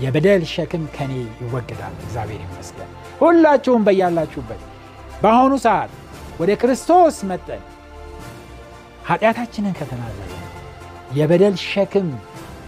የበደል 0.00 0.42
ሸክም 0.52 0.84
ከኔ 0.96 1.12
ይወገዳል። 1.42 1.94
እግዚአብሔር 2.02 2.40
ይመስገን። 2.46 2.90
ሁላችሁም 3.20 3.84
በያላችሁበት 3.86 4.62
በአሁኑ 5.22 5.52
ሰዓት 5.64 5.92
ወደ 6.40 6.50
ክርስቶስ 6.62 7.18
መጠን 7.30 7.62
ኃጢአታችንን 9.08 9.74
ከተናዘዘ 9.78 10.32
የበደል 11.16 11.56
ሸክም 11.64 12.08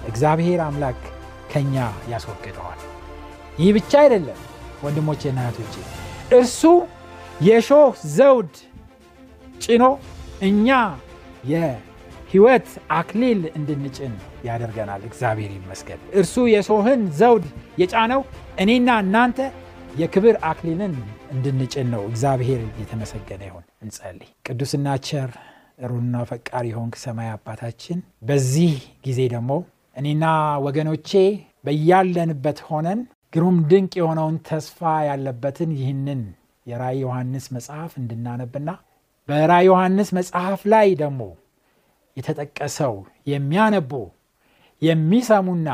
እግዚአብሔር 0.09 0.61
አምላክ 0.67 1.01
ከኛ 1.53 1.75
ያስወግደዋል። 2.13 2.81
ይህ 3.59 3.71
ብቻ 3.77 3.93
አይደለም 4.03 4.39
ወንድሞቼና 4.83 5.39
እህቶቼ 5.45 5.75
እርሱ 6.37 6.63
የሾህ 7.41 7.89
ዘውድ 8.17 8.55
ጭኖ 9.61 9.85
እኛ 10.42 10.68
የህይወት 11.53 12.68
አክሊል 12.97 13.40
እንድንጭን 13.59 14.14
ያደርገናል። 14.49 15.03
እግዚአብሔር 15.09 15.53
ይመስገን። 15.57 16.01
እርሱ 16.21 16.35
የሾህን 16.53 17.03
ዘውድ 17.21 17.44
የጫነው 17.83 18.23
እኔና 18.62 18.88
እናንተ 19.05 19.38
የክብር 20.01 20.37
አክሊልን 20.49 20.94
እንድንጭን 21.35 21.87
ነው። 21.94 22.03
እግዚአብሔር 22.11 22.61
የተመሰገነ 22.81 23.42
ይሁን። 23.49 23.64
እንጸልይ። 23.85 24.31
ቅዱስና 24.49 24.97
ቸር 25.09 25.31
ሩና 25.88 26.16
ፈቃሪ 26.31 26.64
የሆንክ 26.71 26.94
ሰማይ 27.03 27.29
አባታችን 27.35 27.99
በዚህ 28.29 28.73
ጊዜ 29.07 29.21
ደግሞ 29.35 29.51
እኔና 29.97 30.25
ወገኖቼ 30.66 31.11
በያለንበት 31.64 32.59
ሆነን 32.68 33.01
ግሩም 33.33 33.57
ድንቅ 33.71 33.92
የሆነውን 33.99 34.37
ተስፋ 34.49 34.79
ያለበትን 35.09 35.71
ይህንን 35.79 36.21
የራይ 36.66 36.97
ዮሐንስ 37.03 37.47
መጽሐፍ 37.57 37.92
እንድናነብና 38.01 38.71
በራይ 39.29 39.64
ዮሐንስ 39.69 40.09
መጽሐፍ 40.19 40.61
ላይ 40.73 40.88
ደግሞ 41.01 41.23
የተጠቀሰው 42.17 42.95
የሚያነቡ 43.33 43.93
የሚሰሙና 44.83 45.71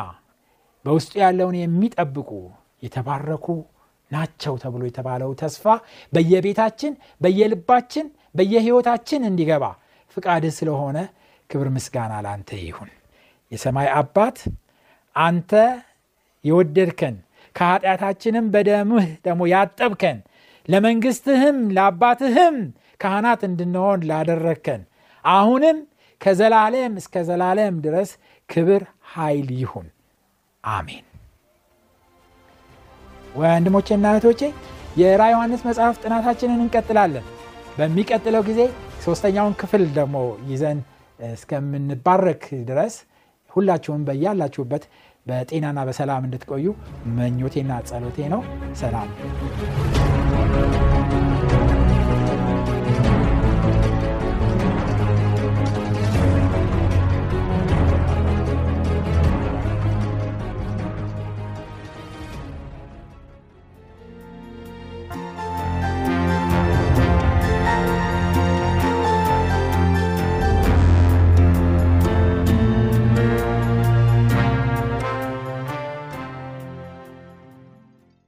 በውስጡ 0.85 1.12
ያለውን 1.23 1.57
የሚጠብቁ 1.61 2.31
የተባረኩ 2.83 3.47
ናቸው 4.11 4.55
ተብሎ 4.62 4.83
የተባለው 4.88 5.31
ተስፋ 5.40 5.64
በየቤታችን 6.12 6.93
በየልባችን 7.21 8.07
በየህይወታችን 8.35 9.23
እንዲገባ 9.31 9.64
ፍቃድህ 10.17 10.53
ስለሆነ 10.59 10.99
ክብር 11.51 11.69
ምስጋና 11.77 12.12
ለአንተ 12.25 12.51
ይሁን። 12.64 12.90
የሰማይ 13.53 13.88
አባት 13.99 14.38
አንተ 15.17 15.53
የወደድከን 16.45 17.17
ከኃጢአታችንም 17.57 18.47
በደምህ 18.55 19.07
ደግሞ 19.27 19.43
ያጠብከን 19.53 20.19
ለመንግስትህም 20.69 21.59
ለአባትህም 21.77 22.57
ካህናት 23.00 23.40
እንድንሆን 23.48 24.04
ላደረግከን 24.11 24.83
አሁንም 25.24 25.76
ከዘላለም 26.20 26.92
እስከ 27.00 27.24
ዘላለም 27.28 27.74
ድረስ 27.87 28.11
ክብር 28.48 28.83
ኃይል 29.14 29.48
ይሁን። 29.61 29.87
አሜን። 30.64 31.04
ወንድሞቼና 33.35 34.07
እህቶቼ 34.12 34.42
የራ 34.96 35.22
ዮሐንስ 35.33 35.62
መጽሐፍ 35.68 35.94
ጥናታችንን 36.02 36.61
እንቀጥላለን። 36.64 37.24
በሚቀጥለው 37.78 38.42
ጊዜ 38.48 38.61
ሶስተኛውን 39.04 39.57
ክፍል 39.61 39.85
ደግሞ 39.96 40.16
ይዘን 40.50 40.78
እስከምንባረክ 41.20 42.44
ድረስ 42.70 42.94
ሁላችሁም 43.50 44.07
በያላችሁበት 44.09 44.85
በጤናና 45.26 45.80
በሰላም 45.88 46.26
እንድትቆዩ 46.26 46.66
መኞቴና 47.18 47.83
ጸሎቴ 47.90 48.28
ነው። 48.35 48.42
ሰላም 48.76 49.11